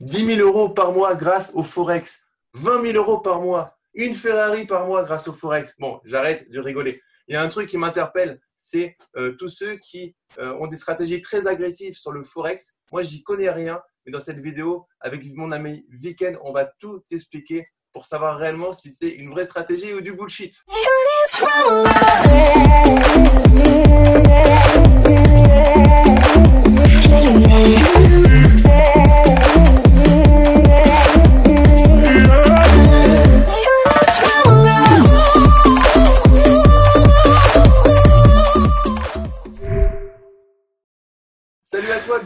10 0.00 0.36
000 0.36 0.48
euros 0.48 0.68
par 0.68 0.92
mois 0.92 1.16
grâce 1.16 1.50
au 1.54 1.64
Forex, 1.64 2.24
20 2.54 2.82
000 2.92 2.96
euros 2.96 3.20
par 3.20 3.40
mois, 3.40 3.76
une 3.94 4.14
Ferrari 4.14 4.64
par 4.64 4.86
mois 4.86 5.02
grâce 5.02 5.26
au 5.26 5.32
Forex. 5.32 5.74
Bon, 5.80 6.00
j'arrête 6.04 6.48
de 6.50 6.60
rigoler. 6.60 7.02
Il 7.26 7.34
y 7.34 7.36
a 7.36 7.42
un 7.42 7.48
truc 7.48 7.68
qui 7.68 7.76
m'interpelle, 7.76 8.40
c'est 8.56 8.96
euh, 9.16 9.32
tous 9.32 9.48
ceux 9.48 9.76
qui 9.76 10.14
euh, 10.38 10.54
ont 10.60 10.68
des 10.68 10.76
stratégies 10.76 11.20
très 11.20 11.48
agressives 11.48 11.96
sur 11.96 12.12
le 12.12 12.22
Forex. 12.22 12.78
Moi, 12.92 13.02
j'y 13.02 13.24
connais 13.24 13.50
rien, 13.50 13.82
mais 14.06 14.12
dans 14.12 14.20
cette 14.20 14.38
vidéo, 14.38 14.86
avec 15.00 15.24
mon 15.34 15.50
ami 15.50 15.84
Viken, 15.90 16.38
on 16.42 16.52
va 16.52 16.64
tout 16.78 17.02
expliquer 17.10 17.66
pour 17.92 18.06
savoir 18.06 18.38
réellement 18.38 18.72
si 18.72 18.92
c'est 18.92 19.10
une 19.10 19.30
vraie 19.30 19.44
stratégie 19.44 19.92
ou 19.94 20.00
du 20.00 20.12
bullshit. 20.12 20.54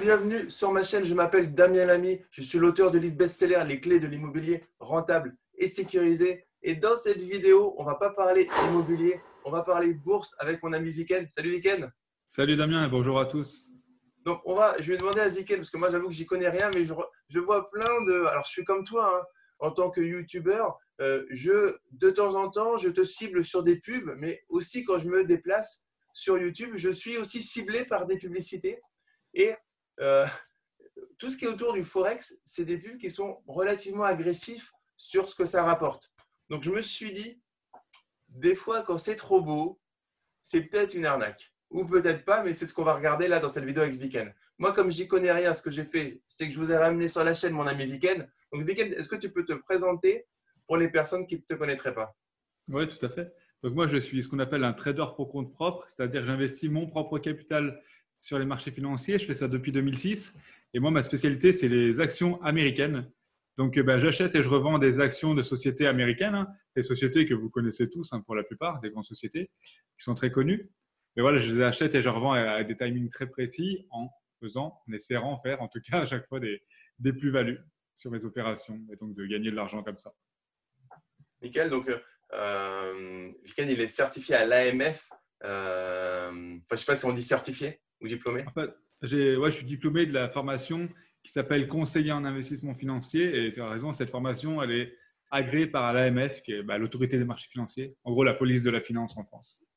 Bienvenue 0.03 0.51
sur 0.51 0.73
ma 0.73 0.83
chaîne. 0.83 1.05
Je 1.05 1.15
m'appelle 1.15 1.55
Damien 1.55 1.85
Lamy. 1.85 2.21
Je 2.33 2.43
suis 2.43 2.59
l'auteur 2.59 2.91
de 2.91 2.99
livre 2.99 3.15
best-seller 3.15 3.63
Les 3.69 3.79
clés 3.79 4.01
de 4.01 4.09
l'immobilier 4.09 4.65
rentable 4.81 5.37
et 5.57 5.69
sécurisé. 5.69 6.45
Et 6.65 6.75
dans 6.75 6.97
cette 6.97 7.19
vidéo, 7.19 7.77
on 7.79 7.85
va 7.85 7.95
pas 7.95 8.11
parler 8.11 8.49
immobilier, 8.67 9.21
on 9.45 9.53
va 9.53 9.63
parler 9.63 9.95
bourse 9.95 10.35
avec 10.41 10.61
mon 10.65 10.73
ami 10.73 10.91
Viken. 10.91 11.29
Salut 11.31 11.51
Viken. 11.51 11.93
Salut 12.27 12.57
Damien 12.57 12.85
et 12.85 12.89
bonjour 12.89 13.21
à 13.21 13.27
tous. 13.27 13.71
Donc 14.25 14.41
on 14.45 14.57
va, 14.57 14.75
je 14.81 14.91
vais 14.91 14.99
demander 14.99 15.21
à 15.21 15.29
Viken 15.29 15.59
parce 15.59 15.71
que 15.71 15.77
moi 15.77 15.89
j'avoue 15.93 16.09
que 16.09 16.15
j'y 16.15 16.27
connais 16.27 16.49
rien, 16.49 16.69
mais 16.75 16.85
je, 16.85 17.39
vois 17.39 17.71
plein 17.71 18.05
de. 18.09 18.27
Alors 18.27 18.45
je 18.45 18.51
suis 18.51 18.65
comme 18.65 18.85
toi 18.85 19.09
hein, 19.21 19.25
en 19.61 19.71
tant 19.71 19.89
que 19.89 20.01
youtubeur. 20.01 20.79
Euh, 21.01 21.25
je 21.31 21.77
de 21.93 22.11
temps 22.11 22.35
en 22.35 22.51
temps 22.51 22.77
je 22.77 22.89
te 22.89 23.05
cible 23.05 23.45
sur 23.45 23.63
des 23.63 23.77
pubs, 23.77 24.17
mais 24.19 24.43
aussi 24.49 24.85
quand 24.85 24.99
je 24.99 25.07
me 25.07 25.25
déplace 25.25 25.87
sur 26.13 26.39
YouTube, 26.39 26.73
je 26.75 26.91
suis 26.91 27.19
aussi 27.19 27.41
ciblé 27.41 27.85
par 27.85 28.07
des 28.07 28.19
publicités. 28.19 28.81
Et 29.35 29.55
euh, 30.03 30.27
tout 31.19 31.31
ce 31.31 31.37
qui 31.37 31.45
est 31.45 31.49
autour 31.49 31.73
du 31.73 31.85
Forex, 31.85 32.41
c'est 32.45 32.65
des 32.65 32.79
pubs 32.79 32.99
qui 32.99 33.11
sont 33.11 33.43
relativement 33.47 34.05
agressifs 34.05 34.73
sur 34.97 35.29
ce 35.29 35.35
que 35.35 35.47
ça 35.47 35.65
rapporte. 35.65 36.13
Donc 36.51 36.63
je 36.63 36.71
me 36.71 36.83
suis 36.83 37.13
dit, 37.13 37.41
des 38.29 38.55
fois 38.55 38.83
quand 38.83 38.99
c'est 38.99 39.17
trop 39.17 39.41
beau, 39.41 39.81
c'est 40.43 40.63
peut-être 40.63 40.95
une 40.95 41.07
arnaque. 41.07 41.55
Ou 41.71 41.87
peut-être 41.87 42.25
pas, 42.25 42.43
mais 42.43 42.53
c'est 42.53 42.67
ce 42.67 42.75
qu'on 42.75 42.85
va 42.85 42.95
regarder 42.95 43.29
là 43.29 43.39
dans 43.39 43.49
cette 43.49 43.65
vidéo 43.65 43.83
avec 43.83 43.99
Viken. 43.99 44.35
Moi, 44.59 44.73
comme 44.75 44.91
j'y 44.91 45.09
connais 45.09 45.33
rien, 45.33 45.55
ce 45.55 45.63
que 45.63 45.71
j'ai 45.71 45.85
fait, 45.85 46.21
c'est 46.29 46.47
que 46.47 46.53
je 46.53 46.59
vous 46.59 46.71
ai 46.71 46.77
ramené 46.77 47.09
sur 47.09 47.25
la 47.25 47.35
chaîne 47.35 47.53
mon 47.53 47.67
ami 47.67 47.87
Viken. 47.87 48.29
Donc 48.53 48.67
Viken, 48.67 48.93
est-ce 48.93 49.09
que 49.09 49.17
tu 49.17 49.33
peux 49.33 49.45
te 49.45 49.55
présenter 49.55 50.27
pour 50.67 50.77
les 50.77 50.89
personnes 50.89 51.27
qui 51.27 51.37
ne 51.37 51.41
te 51.41 51.55
connaîtraient 51.55 51.95
pas? 51.95 52.15
Oui, 52.69 52.87
tout 52.87 53.05
à 53.05 53.09
fait. 53.09 53.33
Donc 53.63 53.75
moi, 53.75 53.87
je 53.87 53.97
suis 53.97 54.23
ce 54.23 54.29
qu'on 54.29 54.41
appelle 54.41 54.65
un 54.65 54.73
trader 54.73 55.07
pour 55.17 55.31
compte 55.31 55.53
propre, 55.53 55.85
c'est-à-dire 55.89 56.27
j'investis 56.27 56.71
mon 56.71 56.87
propre 56.87 57.19
capital 57.19 57.81
sur 58.23 58.39
les 58.39 58.47
marchés 58.47 58.71
financiers. 58.71 59.19
Je 59.19 59.27
fais 59.27 59.35
ça 59.35 59.49
depuis 59.49 59.73
2006. 59.73 60.39
Et 60.73 60.81
moi, 60.81 60.91
ma 60.91 61.03
spécialité, 61.03 61.53
c'est 61.53 61.69
les 61.69 62.01
actions 62.01 62.41
américaines. 62.43 63.11
Donc, 63.59 63.79
ben, 63.79 63.99
j'achète 63.99 64.35
et 64.35 64.43
je 64.43 64.49
revends 64.49 64.79
des 64.79 65.01
actions 65.01 65.35
de 65.35 65.43
sociétés 65.43 65.87
américaines, 65.87 66.35
hein. 66.35 66.49
des 66.75 66.83
sociétés 66.83 67.27
que 67.27 67.35
vous 67.35 67.51
connaissez 67.51 67.91
tous 67.91 68.15
hein, 68.15 68.23
pour 68.25 68.35
la 68.35 68.45
plupart, 68.45 68.81
des 68.81 68.91
grandes 68.91 69.05
sociétés 69.05 69.51
qui 69.99 70.05
sont 70.05 70.15
très 70.15 70.31
connues. 70.31 70.71
Mais 71.15 71.23
voilà, 71.23 71.37
je 71.39 71.55
les 71.55 71.63
achète 71.63 71.95
et 71.95 72.01
je 72.01 72.09
revends 72.09 72.33
à 72.33 72.65
des 72.65 72.75
timings 72.75 73.11
très 73.11 73.27
précis 73.27 73.87
en 73.91 74.09
faisant, 74.41 74.81
en 74.89 74.93
espérant 74.95 75.39
faire 75.43 75.61
en 75.61 75.69
tout 75.69 75.81
cas 75.81 76.01
à 76.01 76.07
chaque 76.07 76.27
fois 76.27 76.41
des, 76.41 76.63
plus-values 77.13 77.59
sur 77.95 78.11
mes 78.11 78.25
opérations 78.25 78.81
et 78.91 78.97
donc 78.97 79.15
de 79.15 79.27
gagner 79.27 79.51
de 79.51 79.57
l'argent 79.57 79.83
comme 79.83 79.99
ça. 79.99 80.15
Nickel. 81.43 81.69
Donc, 81.69 81.91
euh, 82.33 83.33
il 83.59 83.81
est 83.81 83.89
certifié 83.89 84.37
à 84.37 84.47
l'AMF. 84.47 85.11
Euh, 85.45 86.31
enfin, 86.31 86.63
je 86.71 86.73
ne 86.73 86.77
sais 86.79 86.87
pas 86.87 86.97
si 86.97 87.05
on 87.05 87.13
dit 87.13 87.23
certifié 87.23 87.83
ou 88.03 88.09
diplômé? 88.09 88.45
En 88.47 88.53
fait, 88.53 88.71
ouais, 89.03 89.51
je 89.51 89.57
suis 89.57 89.67
diplômé 89.67 90.07
de 90.07 90.13
la 90.13 90.29
formation 90.29 90.89
qui 91.23 91.33
s'appelle 91.33 91.69
conseiller 91.69 92.13
en 92.13 92.25
investissement 92.25 92.75
financier. 92.75 93.47
Et 93.47 93.53
tu 93.53 93.61
as 93.63 93.69
raison, 93.69 93.93
cette 93.93 94.11
formation, 94.11 94.63
elle 94.63 94.73
est 94.73 94.97
agréée 95.31 95.67
par 95.67 95.93
l'AMF, 95.93 96.43
qui 96.43 96.53
est 96.53 96.63
bah, 96.63 96.79
l'autorité 96.79 97.17
des 97.19 97.25
marchés 97.25 97.49
financiers, 97.49 97.97
en 98.05 98.13
gros 98.13 98.25
la 98.25 98.35
police 98.35 98.65
de 98.65 98.71
la 98.71 98.81
finance 98.81 99.17
en 99.17 99.25
France. 99.25 99.69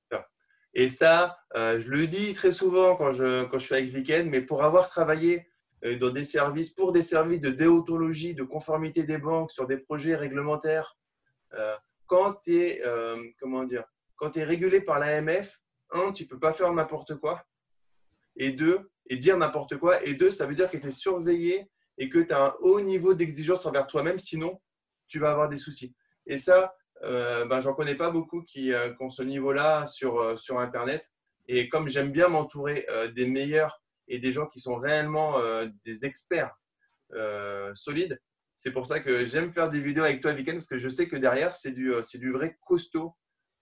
Et 0.78 0.90
ça, 0.90 1.38
euh, 1.56 1.80
je 1.80 1.90
le 1.90 2.06
dis 2.06 2.34
très 2.34 2.52
souvent 2.52 2.98
quand 2.98 3.14
je, 3.14 3.46
quand 3.46 3.58
je 3.58 3.66
suis 3.66 3.76
avec 3.76 3.92
Viken, 3.92 4.30
mais 4.30 4.42
pour 4.42 4.62
avoir 4.62 4.90
travaillé 4.90 5.48
euh, 5.86 5.98
dans 5.98 6.10
des 6.10 6.26
services, 6.26 6.72
pour 6.72 6.92
des 6.92 7.02
services 7.02 7.40
de 7.40 7.50
déontologie, 7.50 8.36
de 8.36 8.44
conformité 8.44 9.04
des 9.04 9.18
banques 9.18 9.52
sur 9.52 9.68
des 9.68 9.78
projets 9.78 10.18
réglementaires, 10.18 10.98
euh, 11.54 11.76
quand 12.08 12.42
tu 12.44 12.58
es, 12.58 12.84
comment 13.40 13.64
dire, 13.64 13.86
quand 14.18 14.38
es 14.38 14.44
régulé 14.44 14.82
par 14.82 15.00
l'AMF, 15.00 15.60
un, 15.92 16.12
tu 16.12 16.28
peux 16.28 16.38
pas 16.38 16.52
faire 16.52 16.72
n'importe 16.72 17.16
quoi 17.16 17.44
et 18.38 18.52
deux, 18.52 18.92
et 19.08 19.18
dire 19.18 19.38
n'importe 19.38 19.78
quoi, 19.78 20.04
et 20.04 20.14
deux, 20.14 20.32
ça 20.32 20.46
veut 20.46 20.56
dire 20.56 20.70
que 20.70 20.78
tu 20.78 20.88
es 20.88 20.92
surveillé 20.92 21.70
et 21.98 22.10
que 22.10 22.20
tu 22.20 22.34
as 22.34 22.48
un 22.48 22.56
haut 22.60 22.82
niveau 22.82 23.14
d'exigence 23.14 23.66
envers 23.66 23.88
toi-même, 23.88 24.20
sinon 24.20 24.62
tu 25.08 25.20
vas 25.20 25.32
avoir 25.32 25.50
des 25.50 25.58
soucis. 25.58 25.96
Et 26.26 26.38
ça, 26.38 26.76
euh, 27.04 27.46
ben, 27.46 27.62
j'en 27.62 27.74
connais 27.74 27.96
pas 27.96 28.10
beaucoup 28.12 28.42
qui, 28.44 28.74
euh, 28.74 28.94
ont 29.00 29.10
ce 29.10 29.24
niveau-là 29.24 29.88
sur, 29.88 30.20
euh, 30.20 30.38
sur 30.38 30.60
Internet. 30.60 31.06
Et 31.48 31.70
comme 31.70 31.88
j'aime 31.88 32.12
bien 32.12 32.28
m'entourer 32.28 32.86
euh, 32.90 33.12
des 33.12 33.28
meilleurs 33.28 33.84
et 34.08 34.20
des 34.20 34.32
gens 34.32 34.48
qui 34.48 34.60
sont 34.60 34.76
réellement 34.76 35.40
des 35.84 36.06
experts 36.06 36.56
solides, 37.74 38.22
c'est 38.56 38.72
pour 38.72 38.86
ça 38.86 39.00
que 39.00 39.26
j'aime 39.26 39.52
faire 39.52 39.72
des 39.72 39.82
vidéos 39.82 40.04
avec 40.04 40.22
toi, 40.22 40.32
Weekend, 40.34 40.58
parce 40.58 40.68
que 40.68 40.78
je 40.78 40.90
sais 40.90 41.08
que 41.08 41.16
derrière, 41.16 41.56
c'est 41.56 41.72
du, 41.72 41.92
c'est 42.04 42.20
du 42.20 42.32
vrai 42.32 42.56
costaud 42.68 43.16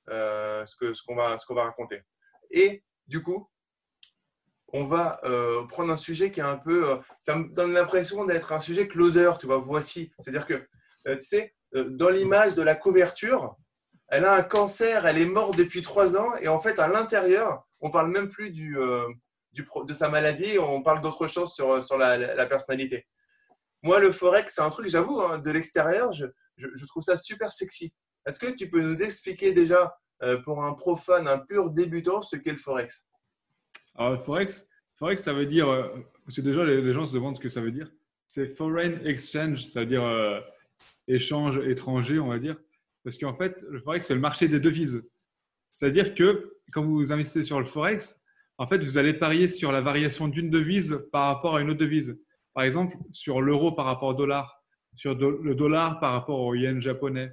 ce, 0.09 0.75
que, 0.75 0.94
ce, 0.94 1.01
qu'on 1.03 1.16
va, 1.16 1.38
qu'on 1.47 1.55
va 1.55 1.63
raconter. 1.63 2.01
Et 2.51 2.84
du 3.07 3.23
coup, 3.23 3.50
on 4.73 4.85
va 4.85 5.19
euh, 5.23 5.63
prendre 5.67 5.94
un 5.94 5.97
sujet 5.97 6.31
qui 6.31 6.39
est 6.39 6.44
un 6.44 6.57
peu. 6.57 6.89
Euh, 6.89 6.95
ça 7.22 7.35
me 7.35 7.47
donne 7.47 7.73
l'impression 7.73 8.25
d'être 8.25 8.51
un 8.51 8.59
sujet 8.59 8.88
closer, 8.88 9.31
tu 9.39 9.45
vois, 9.45 9.59
voici. 9.59 10.11
C'est-à-dire 10.19 10.47
que, 10.47 10.56
euh, 11.07 11.16
tu 11.16 11.22
sais, 11.22 11.56
dans 11.73 12.09
l'image 12.09 12.56
de 12.56 12.63
la 12.63 12.75
couverture, 12.75 13.56
elle 14.09 14.25
a 14.25 14.34
un 14.35 14.44
cancer, 14.44 15.06
elle 15.06 15.19
est 15.19 15.25
morte 15.25 15.57
depuis 15.57 15.81
trois 15.81 16.17
ans, 16.17 16.35
et 16.38 16.47
en 16.47 16.59
fait, 16.59 16.78
à 16.79 16.88
l'intérieur, 16.88 17.63
on 17.81 17.89
parle 17.89 18.11
même 18.11 18.29
plus 18.29 18.51
du, 18.51 18.78
de 18.78 19.94
sa 19.94 20.09
maladie, 20.09 20.59
on 20.59 20.84
parle 20.84 21.01
d'autre 21.01 21.25
chose 21.28 21.51
sur, 21.51 21.81
sur 21.84 21.97
la, 21.97 22.45
personnalité. 22.45 23.07
Moi, 23.81 24.00
le 24.00 24.11
Forex, 24.11 24.53
c'est 24.53 24.61
un 24.61 24.69
truc, 24.69 24.88
j'avoue, 24.88 25.19
hein, 25.19 25.40
de 25.40 25.50
l'extérieur, 25.50 26.11
je, 26.11 26.28
je, 26.57 26.85
trouve 26.85 27.01
ça 27.01 27.17
super 27.17 27.51
sexy. 27.51 27.91
Est-ce 28.28 28.38
que 28.38 28.51
tu 28.51 28.69
peux 28.69 28.81
nous 28.81 29.01
expliquer 29.01 29.51
déjà, 29.51 29.97
pour 30.44 30.63
un 30.63 30.73
profane, 30.73 31.28
un 31.28 31.40
pur 31.40 31.72
débutant, 31.72 32.22
ce 32.22 32.35
qu'est 32.35 32.51
le 32.51 32.59
Forex? 32.59 33.07
Alors, 33.95 34.21
Forex, 34.23 34.67
Forex, 34.95 35.21
ça 35.21 35.33
veut 35.33 35.45
dire, 35.45 35.69
euh, 35.69 35.87
parce 36.25 36.35
que 36.35 36.41
déjà 36.41 36.63
les, 36.65 36.93
gens 36.93 37.05
se 37.05 37.13
demandent 37.13 37.35
ce 37.35 37.41
que 37.41 37.49
ça 37.49 37.61
veut 37.61 37.71
dire. 37.71 37.91
C'est 38.27 38.47
foreign 38.47 38.99
exchange, 39.05 39.67
c'est-à-dire 39.67 40.03
euh, 40.03 40.39
échange 41.07 41.59
étranger, 41.59 42.19
on 42.19 42.27
va 42.27 42.39
dire. 42.39 42.55
Parce 43.03 43.17
qu'en 43.17 43.33
fait, 43.33 43.63
le 43.69 43.79
Forex, 43.79 44.07
c'est 44.07 44.15
le 44.15 44.21
marché 44.21 44.47
des 44.47 44.59
devises. 44.59 45.03
C'est-à-dire 45.69 46.15
que 46.15 46.57
quand 46.71 46.83
vous 46.83 47.11
investissez 47.11 47.43
sur 47.43 47.59
le 47.59 47.65
Forex, 47.65 48.21
en 48.57 48.67
fait, 48.67 48.83
vous 48.83 48.97
allez 48.97 49.13
parier 49.13 49.47
sur 49.47 49.71
la 49.71 49.81
variation 49.81 50.27
d'une 50.27 50.49
devise 50.49 51.07
par 51.11 51.27
rapport 51.27 51.55
à 51.55 51.61
une 51.61 51.69
autre 51.69 51.79
devise. 51.79 52.19
Par 52.53 52.63
exemple, 52.63 52.95
sur 53.11 53.41
l'euro 53.41 53.71
par 53.71 53.85
rapport 53.85 54.09
au 54.09 54.13
dollar, 54.13 54.63
sur 54.95 55.15
le 55.15 55.55
dollar 55.55 55.99
par 55.99 56.13
rapport 56.13 56.39
au 56.39 56.53
yen 56.53 56.79
japonais, 56.79 57.31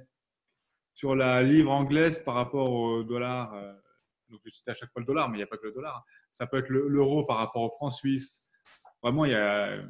sur 0.95 1.15
la 1.15 1.41
livre 1.41 1.71
anglaise 1.71 2.19
par 2.19 2.35
rapport 2.35 2.71
au 2.71 3.03
dollar. 3.03 3.53
Donc 4.31 4.41
je 4.45 4.71
à 4.71 4.73
chaque 4.73 4.91
fois 4.91 5.01
le 5.01 5.05
dollar, 5.05 5.29
mais 5.29 5.37
il 5.37 5.39
n'y 5.39 5.43
a 5.43 5.47
pas 5.47 5.57
que 5.57 5.67
le 5.67 5.73
dollar. 5.73 5.97
Hein. 5.97 6.03
Ça 6.31 6.47
peut 6.47 6.57
être 6.57 6.69
l'euro 6.69 7.25
par 7.25 7.37
rapport 7.37 7.61
au 7.61 7.69
franc 7.69 7.91
suisse. 7.91 8.49
Vraiment, 9.03 9.25
il 9.25 9.31
y 9.31 9.35
a 9.35 9.83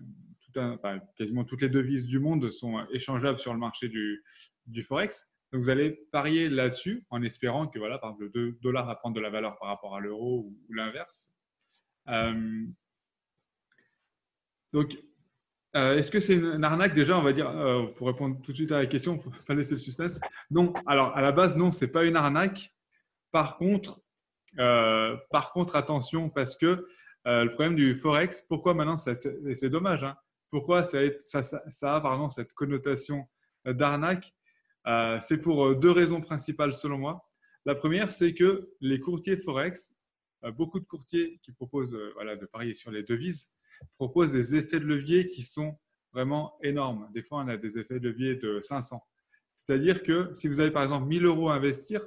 quasiment 1.17 1.45
toutes 1.45 1.61
les 1.61 1.69
devises 1.69 2.05
du 2.05 2.19
monde 2.19 2.49
sont 2.51 2.85
échangeables 2.91 3.39
sur 3.39 3.53
le 3.53 3.59
marché 3.59 3.87
du, 3.87 4.23
du 4.65 4.83
Forex. 4.83 5.33
Donc 5.51 5.63
vous 5.63 5.69
allez 5.69 5.91
parier 6.11 6.49
là-dessus 6.49 7.05
en 7.09 7.21
espérant 7.23 7.67
que 7.67 7.77
voilà, 7.77 7.97
par 7.97 8.11
exemple, 8.11 8.31
le 8.33 8.57
dollar 8.61 8.85
va 8.85 8.95
prendre 8.95 9.15
de 9.15 9.21
la 9.21 9.29
valeur 9.29 9.57
par 9.57 9.67
rapport 9.69 9.95
à 9.95 9.99
l'euro 9.99 10.45
ou, 10.45 10.73
l'inverse. 10.73 11.35
Euh, 12.07 12.65
donc, 14.71 14.97
euh, 15.75 15.97
est-ce 15.97 16.09
que 16.09 16.19
c'est 16.19 16.35
une 16.35 16.63
arnaque? 16.63 16.93
Déjà, 16.93 17.17
on 17.17 17.21
va 17.21 17.33
dire, 17.33 17.49
euh, 17.49 17.87
pour 17.87 18.07
répondre 18.07 18.41
tout 18.41 18.51
de 18.51 18.57
suite 18.57 18.71
à 18.71 18.79
la 18.79 18.85
question, 18.85 19.17
pour 19.19 19.31
pas 19.43 19.53
laisser 19.53 19.75
le 19.75 19.79
suspense. 19.79 20.21
Non, 20.49 20.73
alors 20.85 21.15
à 21.15 21.21
la 21.21 21.31
base, 21.31 21.55
non, 21.57 21.71
c'est 21.71 21.91
pas 21.91 22.05
une 22.05 22.15
arnaque. 22.15 22.73
Par 23.31 23.57
contre, 23.57 24.01
euh, 24.59 25.15
par 25.29 25.53
contre, 25.53 25.75
attention, 25.75 26.29
parce 26.29 26.55
que 26.55 26.85
euh, 27.27 27.43
le 27.43 27.51
problème 27.51 27.75
du 27.75 27.95
Forex, 27.95 28.41
pourquoi 28.41 28.73
maintenant, 28.73 28.97
c'est 28.97 29.69
dommage, 29.69 30.03
hein, 30.03 30.15
pourquoi 30.49 30.83
ça, 30.83 30.99
a 30.99 32.29
cette 32.29 32.53
connotation 32.53 33.27
d'arnaque 33.65 34.33
C'est 35.19 35.39
pour 35.41 35.75
deux 35.75 35.91
raisons 35.91 36.19
principales 36.19 36.73
selon 36.73 36.97
moi. 36.97 37.29
La 37.65 37.75
première, 37.75 38.11
c'est 38.11 38.33
que 38.33 38.69
les 38.81 38.99
courtiers 38.99 39.37
Forex, 39.37 39.95
beaucoup 40.57 40.79
de 40.79 40.85
courtiers 40.85 41.39
qui 41.43 41.51
proposent 41.51 41.91
de 41.91 42.45
parier 42.47 42.73
sur 42.73 42.91
les 42.91 43.03
devises, 43.03 43.55
proposent 43.97 44.33
des 44.33 44.55
effets 44.55 44.79
de 44.79 44.85
levier 44.85 45.27
qui 45.27 45.43
sont 45.43 45.77
vraiment 46.13 46.57
énormes. 46.63 47.09
Des 47.13 47.21
fois, 47.23 47.43
on 47.43 47.47
a 47.47 47.57
des 47.57 47.77
effets 47.77 47.99
de 47.99 48.09
levier 48.09 48.35
de 48.35 48.59
500. 48.61 49.01
C'est-à-dire 49.55 50.03
que 50.03 50.31
si 50.33 50.47
vous 50.47 50.59
avez 50.59 50.71
par 50.71 50.83
exemple 50.83 51.07
1000 51.07 51.25
euros 51.25 51.49
à 51.49 51.55
investir, 51.55 52.01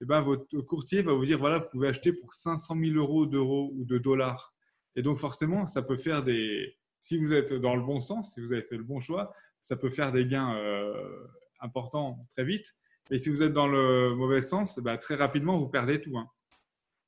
eh 0.00 0.04
ben, 0.04 0.20
votre 0.20 0.60
courtier 0.62 1.02
va 1.02 1.12
vous 1.12 1.24
dire 1.24 1.38
voilà, 1.38 1.58
vous 1.58 1.68
pouvez 1.70 1.88
acheter 1.88 2.12
pour 2.12 2.34
500 2.34 2.76
000 2.76 2.96
euros 2.96 3.26
d'euros 3.26 3.72
ou 3.74 3.84
de 3.84 3.98
dollars. 3.98 4.54
Et 4.94 5.02
donc, 5.02 5.18
forcément, 5.18 5.66
ça 5.66 5.82
peut 5.82 5.96
faire 5.96 6.22
des. 6.22 6.76
Si 7.00 7.18
vous 7.18 7.32
êtes 7.32 7.52
dans 7.52 7.76
le 7.76 7.82
bon 7.82 8.00
sens, 8.00 8.34
si 8.34 8.40
vous 8.40 8.52
avez 8.52 8.62
fait 8.62 8.76
le 8.76 8.82
bon 8.82 9.00
choix, 9.00 9.32
ça 9.60 9.76
peut 9.76 9.90
faire 9.90 10.12
des 10.12 10.26
gains 10.26 10.54
euh, 10.56 11.26
importants 11.60 12.26
très 12.30 12.44
vite. 12.44 12.74
Et 13.10 13.18
si 13.18 13.28
vous 13.28 13.42
êtes 13.42 13.52
dans 13.52 13.68
le 13.68 14.14
mauvais 14.14 14.40
sens, 14.40 14.80
bah, 14.80 14.98
très 14.98 15.14
rapidement, 15.14 15.58
vous 15.58 15.68
perdez 15.68 16.00
tout. 16.00 16.18
Hein. 16.18 16.28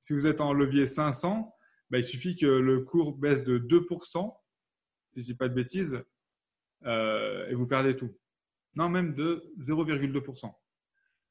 Si 0.01 0.13
vous 0.13 0.27
êtes 0.27 0.41
en 0.41 0.53
levier 0.53 0.87
500, 0.87 1.53
bah, 1.91 1.99
il 1.99 2.05
suffit 2.05 2.37
que 2.37 2.47
le 2.47 2.81
cours 2.85 3.17
baisse 3.17 3.43
de 3.43 3.59
2%, 3.59 4.35
si 5.13 5.21
je 5.21 5.21
ne 5.21 5.25
dis 5.25 5.35
pas 5.35 5.49
de 5.49 5.55
bêtises, 5.55 6.05
euh, 6.85 7.49
et 7.49 7.55
vous 7.55 7.67
perdez 7.67 7.97
tout. 7.97 8.15
Non, 8.75 8.89
même 8.89 9.15
de 9.15 9.53
0,2%. 9.59 10.55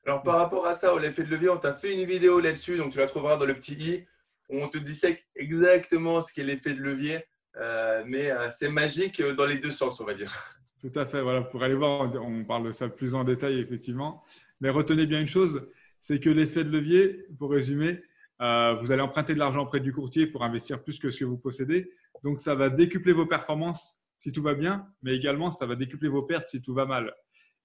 Alors, 0.08 0.24
par 0.24 0.38
rapport 0.38 0.66
à 0.66 0.74
ça, 0.74 0.98
l'effet 1.02 1.26
de 1.26 1.30
levier, 1.30 1.50
on 1.50 1.58
t'a 1.58 1.74
fait 1.74 1.94
une 1.94 2.08
vidéo 2.08 2.40
là-dessus, 2.40 2.78
donc 2.78 2.94
tu 2.94 2.98
la 2.98 3.08
trouveras 3.08 3.36
dans 3.36 3.46
le 3.46 3.54
petit 3.54 3.74
i, 3.74 4.06
on 4.48 4.70
te 4.70 4.78
dissèque 4.78 5.28
exactement 5.36 6.22
ce 6.22 6.34
qu'est 6.34 6.46
l'effet 6.46 6.74
de 6.74 6.80
levier, 6.80 7.26
euh, 7.58 8.04
mais 8.08 8.32
euh, 8.32 8.48
c'est 8.50 8.70
magique 8.70 9.22
dans 9.22 9.46
les 9.46 9.58
deux 9.58 9.72
sens, 9.72 10.00
on 10.00 10.06
va 10.06 10.14
dire. 10.14 10.34
Tout 10.80 10.94
à 10.96 11.06
fait, 11.06 11.22
voilà, 11.22 11.42
pour 11.42 11.62
aller 11.62 11.74
voir, 11.74 12.10
on 12.24 12.46
parle 12.46 12.68
de 12.68 12.72
ça 12.72 12.88
plus 12.88 13.16
en 13.16 13.26
détail, 13.26 13.60
effectivement. 13.60 14.24
Mais 14.62 14.70
retenez 14.70 15.08
bien 15.08 15.20
une 15.20 15.28
chose, 15.28 15.68
c'est 16.00 16.22
que 16.22 16.30
l'effet 16.30 16.64
de 16.64 16.70
levier, 16.70 17.26
pour 17.38 17.52
résumer, 17.52 18.02
euh, 18.42 18.76
vous 18.76 18.94
allez 18.94 19.02
emprunter 19.02 19.34
de 19.34 19.40
l'argent 19.40 19.64
auprès 19.64 19.82
du 19.82 19.92
courtier 19.92 20.26
pour 20.26 20.42
investir 20.42 20.82
plus 20.82 21.00
que 21.00 21.12
ce 21.12 21.20
que 21.20 21.26
vous 21.26 21.38
possédez. 21.38 21.92
Donc, 22.24 22.40
ça 22.40 22.56
va 22.56 22.70
décupler 22.70 23.12
vos 23.12 23.26
performances 23.26 24.06
si 24.18 24.32
tout 24.32 24.42
va 24.42 24.54
bien, 24.54 24.88
mais 25.02 25.18
également, 25.18 25.52
ça 25.52 25.66
va 25.66 25.76
décupler 25.76 26.08
vos 26.08 26.24
pertes 26.24 26.48
si 26.48 26.62
tout 26.62 26.74
va 26.74 26.86
mal. 26.86 27.14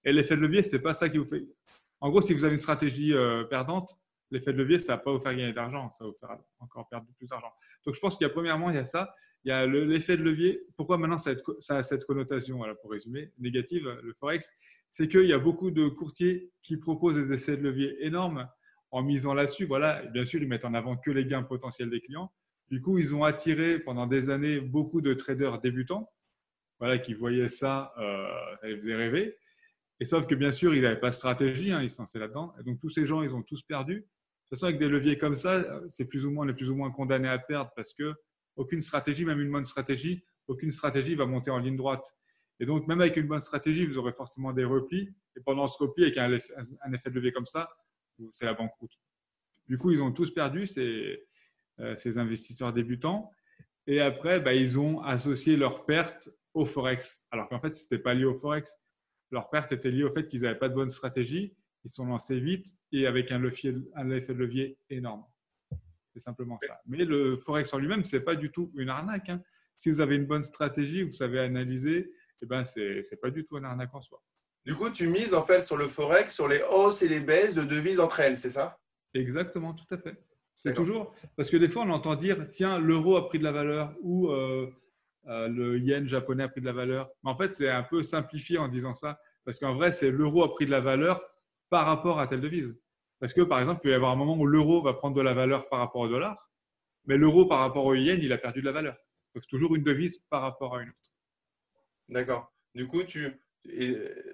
Et 0.05 0.13
l'effet 0.13 0.35
de 0.35 0.41
levier, 0.41 0.65
ce 0.65 0.75
n'est 0.75 0.83
pas 0.83 0.93
ça 0.93 1.09
qui 1.09 1.19
vous 1.19 1.25
fait. 1.25 1.45
En 2.03 2.11
gros, 2.11 2.21
si 2.21 2.35
vous 2.35 2.45
avez 2.45 2.53
une 2.53 2.59
stratégie 2.59 3.15
euh, 3.15 3.45
perdante, 3.45 3.97
l'effet 4.33 4.53
de 4.53 4.59
levier, 4.59 4.79
ça 4.79 4.95
ne 4.95 4.99
va 4.99 5.05
pas 5.05 5.13
vous 5.13 5.21
faire 5.21 5.37
gagner 5.37 5.53
d'argent, 5.53 5.93
ça 5.93 6.03
va 6.03 6.11
vous 6.11 6.17
faire 6.17 6.37
encore 6.59 6.89
perdre 6.89 7.07
plus 7.17 7.29
d'argent. 7.29 7.53
Donc, 7.87 7.95
je 7.95 8.01
pense 8.01 8.17
qu'il 8.17 8.27
y 8.27 8.31
a 8.31 8.33
premièrement, 8.33 8.71
il 8.71 8.77
y 8.77 8.79
a 8.79 8.85
ça. 8.85 9.15
Il 9.45 9.51
y 9.51 9.53
a 9.53 9.67
l'effet 9.67 10.17
de 10.17 10.23
levier. 10.23 10.67
Pourquoi 10.77 10.99
maintenant 10.99 11.19
ça 11.19 11.33
a 11.77 11.83
cette 11.83 12.05
connotation, 12.05 12.57
voilà, 12.59 12.75
pour 12.75 12.91
résumer, 12.91 13.33
négative, 13.39 13.89
le 14.03 14.13
Forex? 14.15 14.53
C'est 14.91 15.09
qu'il 15.09 15.27
y 15.27 15.33
a 15.33 15.39
beaucoup 15.39 15.71
de 15.71 15.89
courtiers 15.89 16.51
qui 16.63 16.77
proposent 16.77 17.17
des 17.17 17.33
effets 17.33 17.57
de 17.57 17.63
levier 17.63 18.05
énormes 18.05 18.49
en 18.91 19.03
misant 19.03 19.33
là-dessus. 19.33 19.67
Voilà, 19.67 20.03
bien 20.07 20.25
sûr, 20.25 20.43
ils 20.43 20.49
mettent 20.49 20.65
en 20.65 20.75
avant 20.75 20.97
que 20.97 21.11
les 21.11 21.25
gains 21.25 21.43
potentiels 21.45 21.91
des 21.91 22.01
clients. 22.01 22.33
Du 22.69 22.81
coup, 22.81 22.99
ils 22.99 23.15
ont 23.15 23.23
attiré 23.23 23.79
pendant 23.79 24.07
des 24.07 24.31
années 24.31 24.61
beaucoup 24.61 25.01
de 25.01 25.15
traders 25.15 25.61
débutants 25.61 26.11
voilà, 26.79 26.99
qui 26.99 27.15
voyaient 27.15 27.49
ça, 27.49 27.93
euh, 27.99 28.57
ça 28.57 28.67
les 28.67 28.77
faisait 28.77 28.97
rêver. 28.97 29.37
Et 30.01 30.05
sauf 30.05 30.27
que 30.27 30.35
bien 30.35 30.51
sûr, 30.51 30.75
ils 30.75 30.83
n'avaient 30.83 31.01
pas 31.01 31.11
de 31.11 31.15
stratégie, 31.15 31.73
hein, 31.73 31.83
ils 31.83 31.91
se 31.91 31.99
lançaient 31.99 32.19
là-dedans. 32.19 32.55
Et 32.59 32.65
donc 32.65 32.81
tous 32.81 32.89
ces 32.89 33.07
gens, 33.07 33.23
ils 33.23 33.35
ont 33.35 33.43
tous 33.43 33.63
perdu. 33.63 33.95
De 33.95 34.01
toute 34.01 34.51
façon, 34.51 34.67
avec 34.67 34.79
des 34.79 34.89
leviers 34.89 35.17
comme 35.17 35.37
ça, 35.37 35.65
c'est 35.89 36.07
plus 36.07 36.27
ou 36.27 36.31
moins, 36.31 36.47
on 36.47 36.49
est 36.49 36.55
plus 36.55 36.71
ou 36.71 36.75
moins 36.75 36.91
condamné 36.91 37.29
à 37.29 37.39
perdre 37.39 37.71
parce 37.77 37.95
que 37.95 38.15
aucune 38.57 38.83
stratégie, 38.83 39.25
même 39.25 39.41
une 39.41 39.51
bonne 39.51 39.65
stratégie, 39.65 40.25
aucune 40.49 40.73
stratégie 40.73 41.15
va 41.15 41.27
monter 41.27 41.51
en 41.51 41.59
ligne 41.59 41.77
droite. 41.77 42.17
Et 42.61 42.67
donc, 42.67 42.87
même 42.87 43.01
avec 43.01 43.17
une 43.17 43.27
bonne 43.27 43.41
stratégie, 43.41 43.87
vous 43.87 43.99
aurez 43.99 44.13
forcément 44.13 44.53
des 44.53 44.65
replis. 44.65 45.09
Et 45.37 45.41
pendant 45.41 45.67
ce 45.67 45.83
repli, 45.83 46.05
avec 46.05 46.17
un, 46.19 46.33
effet 46.93 47.11
de 47.11 47.15
levier 47.15 47.33
comme 47.33 47.47
ça, 47.47 47.69
c'est 48.31 48.45
la 48.45 48.55
banqueroute. 48.55 48.93
Du 49.69 49.79
coup, 49.79 49.91
ils 49.91 50.03
ont 50.03 50.13
tous 50.13 50.33
perdu, 50.33 50.67
ces, 50.67 51.27
euh, 51.81 51.97
ces 51.97 52.19
investisseurs 52.19 52.73
débutants. 52.73 53.31
Et 53.87 54.01
après, 54.01 54.41
bah, 54.41 54.55
ils 54.55 54.79
ont 54.79 55.01
associé 55.01 55.57
leurs 55.57 55.87
pertes 55.87 56.29
au 56.55 56.65
Forex. 56.65 57.27
Alors 57.31 57.49
qu'en 57.49 57.61
fait, 57.61 57.73
ce 57.73 57.85
n'était 57.85 58.03
pas 58.03 58.15
lié 58.15 58.25
au 58.25 58.35
Forex. 58.35 58.77
Leurs 59.33 59.49
pertes 59.49 59.73
étaient 59.73 59.91
liées 59.91 60.05
au 60.05 60.13
fait 60.13 60.29
qu'ils 60.29 60.43
n'avaient 60.43 60.59
pas 60.59 60.69
de 60.69 60.75
bonne 60.75 60.91
stratégie. 60.91 61.55
Ils 61.85 61.91
sont 61.91 62.07
lancés 62.07 62.39
vite 62.39 62.67
et 62.93 63.07
avec 63.07 63.33
un, 63.33 63.39
levier, 63.39 63.75
un 63.97 64.11
effet 64.11 64.35
de 64.35 64.39
levier 64.39 64.79
énorme. 64.91 65.25
C'est 66.13 66.21
simplement 66.21 66.59
ça. 66.61 66.81
Mais 66.87 67.05
le 67.05 67.37
Forex 67.37 67.73
en 67.73 67.79
lui-même, 67.79 68.05
ce 68.05 68.17
n'est 68.17 68.23
pas 68.23 68.37
du 68.37 68.51
tout 68.51 68.71
une 68.77 68.91
arnaque. 68.91 69.31
Hein. 69.31 69.43
Si 69.77 69.91
vous 69.91 70.01
avez 70.01 70.17
une 70.17 70.27
bonne 70.27 70.43
stratégie, 70.43 71.03
vous 71.03 71.11
savez 71.11 71.41
analyser, 71.41 72.13
eh 72.43 72.47
ben, 72.47 72.63
ce 72.63 72.99
n'est 72.99 73.21
pas 73.21 73.31
du 73.31 73.43
tout 73.43 73.57
une 73.57 73.65
arnaque 73.65 73.95
en 73.95 74.01
soi. 74.03 74.23
Du 74.65 74.77
coup, 74.77 74.91
tu 74.91 75.09
mises 75.09 75.35
en 75.35 75.43
fait 75.43 75.63
sur 75.63 75.77
le 75.77 75.89
Forex, 75.89 76.33
sur 76.35 76.47
les 76.47 76.63
hausses 76.71 77.03
et 77.03 77.09
les 77.09 77.21
baisses 77.21 77.55
de 77.55 77.65
devises 77.65 77.99
entre 77.99 78.21
elles, 78.21 78.39
c'est 78.39 78.51
ça? 78.51 78.79
Exactement, 79.15 79.73
tout 79.73 79.93
à 79.93 79.99
fait. 79.99 80.17
C'est 80.55 80.75
toujours 80.75 81.13
parce 81.37 81.51
que 81.51 81.57
des 81.57 81.69
fois, 81.69 81.83
on 81.83 81.91
entend 81.91 82.15
dire 82.15 82.47
tiens, 82.49 82.79
l'euro 82.79 83.17
a 83.17 83.27
pris 83.27 83.39
de 83.39 83.45
la 83.45 83.53
valeur 83.53 83.97
ou 84.03 84.31
euh, 84.31 84.71
euh, 85.29 85.49
le 85.49 85.79
yen 85.79 86.07
japonais 86.07 86.45
a 86.45 86.49
pris 86.49 86.61
de 86.61 86.67
la 86.67 86.73
valeur. 86.73 87.11
Mais 87.23 87.31
en 87.31 87.37
fait, 87.37 87.53
c'est 87.53 87.71
un 87.71 87.83
peu 87.83 88.03
simplifié 88.03 88.59
en 88.59 88.69
disant 88.69 88.95
ça 88.95 89.21
parce 89.45 89.59
qu'en 89.59 89.75
vrai, 89.75 89.93
c'est 89.93 90.11
l'euro 90.11 90.45
a 90.45 90.53
pris 90.53 90.67
de 90.67 90.71
la 90.71 90.81
valeur 90.81 91.23
par 91.71 91.87
rapport 91.87 92.21
à 92.21 92.27
telle 92.27 92.41
devise. 92.41 92.79
Parce 93.19 93.33
que, 93.33 93.41
par 93.41 93.61
exemple, 93.61 93.81
il 93.81 93.83
peut 93.85 93.91
y 93.91 93.95
avoir 93.95 94.13
un 94.13 94.17
moment 94.17 94.37
où 94.37 94.47
l'euro 94.47 94.83
va 94.83 94.95
prendre 94.95 95.17
de 95.17 95.21
la 95.21 95.35
valeur 95.35 95.69
par 95.69 95.79
rapport 95.79 96.03
au 96.03 96.09
dollar, 96.09 96.51
mais 97.07 97.17
l'euro 97.17 97.47
par 97.47 97.61
rapport 97.61 97.85
au 97.85 97.95
yen, 97.95 98.21
il 98.21 98.33
a 98.33 98.39
perdu 98.39 98.61
de 98.61 98.67
la 98.67 98.73
valeur. 98.73 98.97
Donc, 99.35 99.43
c'est 99.43 99.51
toujours 99.51 99.75
une 99.75 99.83
devise 99.83 100.19
par 100.31 100.43
rapport 100.43 100.77
à 100.77 100.83
une 100.83 100.89
autre. 100.89 101.13
D'accord. 102.09 102.53
Du 102.75 102.87
coup, 102.87 103.03
tu, 103.05 103.41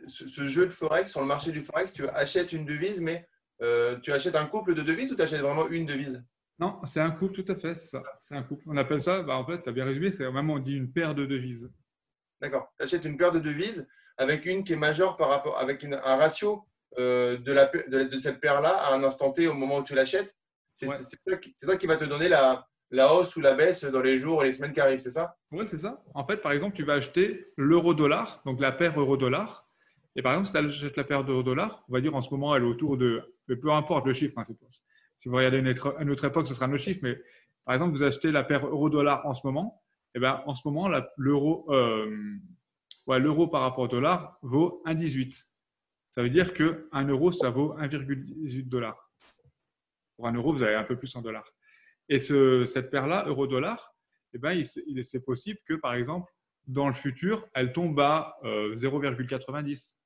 ce 0.09 0.47
jeu 0.47 0.67
de 0.67 0.71
Forex, 0.71 1.11
sur 1.11 1.21
le 1.21 1.27
marché 1.27 1.53
du 1.53 1.63
Forex, 1.63 1.93
tu 1.93 2.09
achètes 2.09 2.53
une 2.53 2.65
devise, 2.65 3.01
mais 3.01 3.27
euh, 3.63 3.99
tu 4.01 4.13
achètes 4.13 4.37
un 4.37 4.47
couple 4.47 4.75
de 4.75 4.83
devises 4.83 5.13
ou 5.13 5.17
tu 5.17 5.23
achètes 5.23 5.41
vraiment 5.41 5.69
une 5.69 5.87
devise? 5.87 6.25
Non, 6.59 6.81
c'est 6.85 7.01
un 7.01 7.11
couple, 7.11 7.43
tout 7.43 7.53
à 7.53 7.55
fait, 7.55 7.75
c'est 7.75 7.89
ça. 7.89 8.03
C'est 8.21 8.35
un 8.35 8.43
couple. 8.43 8.65
On 8.67 8.77
appelle 8.77 9.01
ça, 9.01 9.23
bah, 9.23 9.37
en 9.37 9.47
fait, 9.47 9.63
tu 9.63 9.69
as 9.69 9.73
bien 9.73 9.85
résumé, 9.85 10.11
c'est 10.11 10.25
vraiment, 10.25 10.55
on 10.55 10.59
dit 10.59 10.75
une 10.75 10.93
paire 10.93 11.15
de 11.15 11.25
devises. 11.25 11.73
D'accord. 12.41 12.73
Tu 12.79 12.85
achètes 12.85 13.05
une 13.05 13.17
paire 13.17 13.33
de 13.33 13.39
devises 13.39 13.89
avec 14.17 14.45
une 14.47 14.65
qui 14.65 14.73
est 14.73 14.77
majeure 14.77 15.17
par 15.17 15.29
rapport, 15.29 15.59
avec 15.59 15.85
un 15.85 16.17
ratio 16.17 16.65
euh, 16.99 17.37
de, 17.37 17.53
la, 17.53 17.67
de, 17.67 18.19
cette 18.19 18.41
paire-là 18.41 18.71
à 18.71 18.95
un 18.95 19.05
instant 19.05 19.33
T 19.33 19.47
au 19.47 19.55
moment 19.55 19.79
où 19.79 19.85
tu 19.85 19.95
l'achètes. 19.95 20.37
C'est 20.75 20.89
ça, 20.89 21.77
qui 21.77 21.87
va 21.87 21.97
te 21.97 22.05
donner 22.05 22.29
la, 22.29 22.67
la, 22.91 23.13
hausse 23.15 23.37
ou 23.37 23.41
la 23.41 23.55
baisse 23.55 23.85
dans 23.85 24.01
les 24.01 24.19
jours 24.19 24.43
et 24.43 24.47
les 24.47 24.53
semaines 24.53 24.73
qui 24.73 24.81
arrivent, 24.81 25.01
c'est 25.01 25.11
ça? 25.11 25.37
Oui, 25.53 25.67
c'est 25.67 25.79
ça. 25.79 26.03
En 26.15 26.25
fait, 26.25 26.39
par 26.39 26.53
exemple, 26.53 26.77
tu 26.77 26.85
vas 26.85 26.95
acheter 26.95 27.53
l'euro-dollar, 27.57 28.43
donc 28.45 28.61
la 28.61 28.73
paire 28.73 28.99
euro-dollar. 28.99 29.69
Et 30.17 30.23
par 30.23 30.33
exemple, 30.33 30.47
si 30.47 30.81
tu 30.81 30.87
achètes 30.87 30.97
la 30.97 31.05
paire 31.05 31.25
d'euro-dollar, 31.25 31.85
on 31.89 31.93
va 31.93 32.01
dire 32.01 32.15
en 32.15 32.23
ce 32.23 32.31
moment, 32.31 32.55
elle 32.55 32.63
est 32.63 32.67
autour 32.67 32.97
de. 32.97 33.23
Mais 33.47 33.57
peu 33.57 33.71
importe 33.71 34.07
le 34.07 34.13
chiffre, 34.13 34.35
hein, 34.39 34.45
si 35.19 35.29
vous 35.29 35.37
regardez 35.37 35.59
une 35.59 35.69
autre, 36.11 36.25
époque, 36.25 36.47
ce 36.47 36.55
sera 36.55 36.69
nos 36.69 36.79
chiffres. 36.79 37.01
Mais 37.03 37.21
par 37.65 37.75
exemple, 37.75 37.93
vous 37.93 38.05
achetez 38.05 38.31
la 38.31 38.45
paire 38.45 38.67
euro-dollar 38.67 39.27
en 39.27 39.35
ce 39.35 39.47
moment. 39.47 39.83
Et 40.15 40.21
ben, 40.21 40.43
en 40.47 40.55
ce 40.55 40.67
moment, 40.67 40.89
l'euro 41.17 41.67
euh, 41.71 42.39
ouais, 43.09 43.49
par 43.51 43.63
rapport 43.63 43.85
au 43.85 43.89
dollar 43.89 44.39
vaut 44.43 44.83
1,18. 44.87 45.45
Ça 46.11 46.23
veut 46.23 46.31
dire 46.31 46.55
qu'un 46.55 47.05
euro, 47.09 47.33
ça 47.33 47.51
vaut 47.51 47.75
1,18 47.79 48.69
dollars. 48.69 49.11
Pour 50.17 50.29
un 50.29 50.33
euro, 50.33 50.53
vous 50.53 50.63
avez 50.63 50.77
un 50.77 50.85
peu 50.85 50.97
plus 50.97 51.15
en 51.17 51.21
dollars. 51.21 51.53
Et 52.09 52.19
cette 52.19 52.91
paire-là, 52.91 53.25
euro-dollar, 53.27 53.95
eh 54.33 54.39
ben, 54.39 54.65
c'est 54.65 55.25
possible 55.25 55.59
que, 55.67 55.75
par 55.75 55.95
exemple, 55.95 56.33
dans 56.67 56.87
le 56.87 56.95
futur, 56.95 57.47
elle 57.55 57.73
tombe 57.73 57.99
à 58.01 58.39
0,90. 58.45 59.99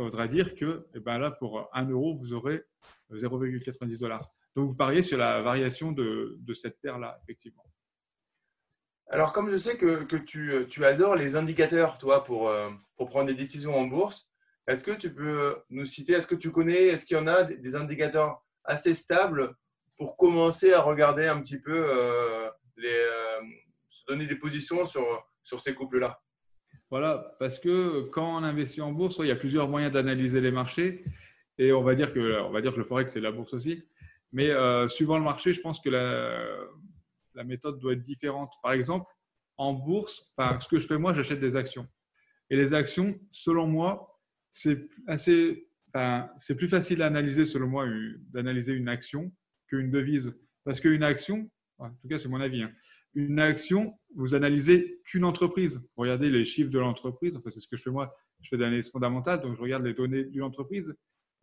Ça 0.00 0.04
voudrait 0.04 0.30
dire 0.30 0.54
que 0.54 0.86
eh 0.94 1.00
ben 1.00 1.18
là, 1.18 1.30
pour 1.30 1.68
1 1.74 1.90
euro, 1.90 2.16
vous 2.16 2.32
aurez 2.32 2.64
0,90 3.12 4.00
dollars. 4.00 4.32
Donc, 4.56 4.70
vous 4.70 4.74
pariez 4.74 5.02
sur 5.02 5.18
la 5.18 5.42
variation 5.42 5.92
de, 5.92 6.38
cette 6.54 6.80
paire-là, 6.80 7.20
effectivement. 7.22 7.66
Alors, 9.08 9.34
comme 9.34 9.50
je 9.50 9.58
sais 9.58 9.76
que, 9.76 10.16
tu, 10.16 10.66
tu, 10.70 10.84
adores 10.86 11.16
les 11.16 11.36
indicateurs, 11.36 11.98
toi, 11.98 12.24
pour, 12.24 12.48
euh, 12.48 12.70
pour 12.96 13.10
prendre 13.10 13.26
des 13.26 13.34
décisions 13.34 13.76
en 13.76 13.88
bourse, 13.88 14.32
est-ce 14.66 14.84
que 14.84 14.92
tu 14.92 15.12
peux 15.12 15.58
nous 15.68 15.84
citer, 15.84 16.14
est-ce 16.14 16.26
que 16.26 16.34
tu 16.34 16.50
connais, 16.50 16.84
est-ce 16.84 17.04
qu'il 17.04 17.18
y 17.18 17.20
en 17.20 17.26
a 17.26 17.44
des 17.44 17.76
indicateurs 17.76 18.42
assez 18.64 18.94
stables 18.94 19.54
pour 19.98 20.16
commencer 20.16 20.72
à 20.72 20.80
regarder 20.80 21.26
un 21.26 21.42
petit 21.42 21.58
peu, 21.58 21.76
euh, 21.76 22.48
les, 22.78 22.88
euh, 22.88 23.42
se 23.90 24.06
donner 24.08 24.26
des 24.26 24.36
positions 24.36 24.86
sur, 24.86 25.04
sur 25.42 25.60
ces 25.60 25.74
couples-là? 25.74 26.18
Voilà, 26.90 27.36
parce 27.38 27.60
que 27.60 28.02
quand 28.10 28.38
on 28.38 28.42
investit 28.42 28.80
en 28.80 28.90
bourse, 28.90 29.18
il 29.20 29.26
y 29.26 29.30
a 29.30 29.36
plusieurs 29.36 29.68
moyens 29.68 29.92
d'analyser 29.92 30.40
les 30.40 30.50
marchés. 30.50 31.04
Et 31.56 31.72
on 31.72 31.82
va 31.82 31.94
dire 31.94 32.12
que, 32.12 32.40
on 32.42 32.50
va 32.50 32.60
dire 32.60 32.72
que 32.72 32.78
le 32.78 32.84
forex, 32.84 33.12
c'est 33.12 33.20
la 33.20 33.30
bourse 33.30 33.54
aussi. 33.54 33.84
Mais 34.32 34.50
euh, 34.50 34.88
suivant 34.88 35.16
le 35.16 35.24
marché, 35.24 35.52
je 35.52 35.60
pense 35.60 35.78
que 35.78 35.88
la, 35.88 37.44
méthode 37.44 37.78
doit 37.78 37.92
être 37.92 38.02
différente. 38.02 38.54
Par 38.62 38.72
exemple, 38.72 39.06
en 39.56 39.72
bourse, 39.72 40.32
ce 40.58 40.68
que 40.68 40.78
je 40.78 40.86
fais 40.86 40.98
moi, 40.98 41.14
j'achète 41.14 41.40
des 41.40 41.54
actions. 41.54 41.86
Et 42.50 42.56
les 42.56 42.74
actions, 42.74 43.18
selon 43.30 43.66
moi, 43.66 44.20
c'est 44.50 44.88
assez, 45.06 45.68
c'est 46.38 46.56
plus 46.56 46.68
facile 46.68 46.98
d'analyser, 46.98 47.46
selon 47.46 47.68
moi, 47.68 47.86
d'analyser 48.30 48.74
une 48.74 48.88
action 48.88 49.32
qu'une 49.68 49.90
devise. 49.90 50.34
Parce 50.64 50.80
qu'une 50.80 51.04
action, 51.04 51.48
en 51.78 51.90
tout 51.90 52.08
cas, 52.08 52.18
c'est 52.18 52.28
mon 52.28 52.40
avis, 52.40 52.62
hein, 52.62 52.72
une 53.14 53.40
action, 53.40 53.98
vous 54.14 54.34
analysez 54.34 55.00
qu'une 55.04 55.24
entreprise. 55.24 55.78
Vous 55.96 56.02
regardez 56.02 56.30
les 56.30 56.44
chiffres 56.44 56.70
de 56.70 56.78
l'entreprise. 56.78 57.36
Enfin, 57.36 57.50
c'est 57.50 57.60
ce 57.60 57.68
que 57.68 57.76
je 57.76 57.82
fais 57.82 57.90
moi. 57.90 58.14
Je 58.40 58.48
fais 58.48 58.56
de 58.56 58.62
l'analyse 58.62 58.90
fondamentale, 58.90 59.42
donc 59.42 59.54
je 59.54 59.62
regarde 59.62 59.84
les 59.84 59.94
données 59.94 60.24
d'une 60.24 60.42
entreprise. 60.42 60.96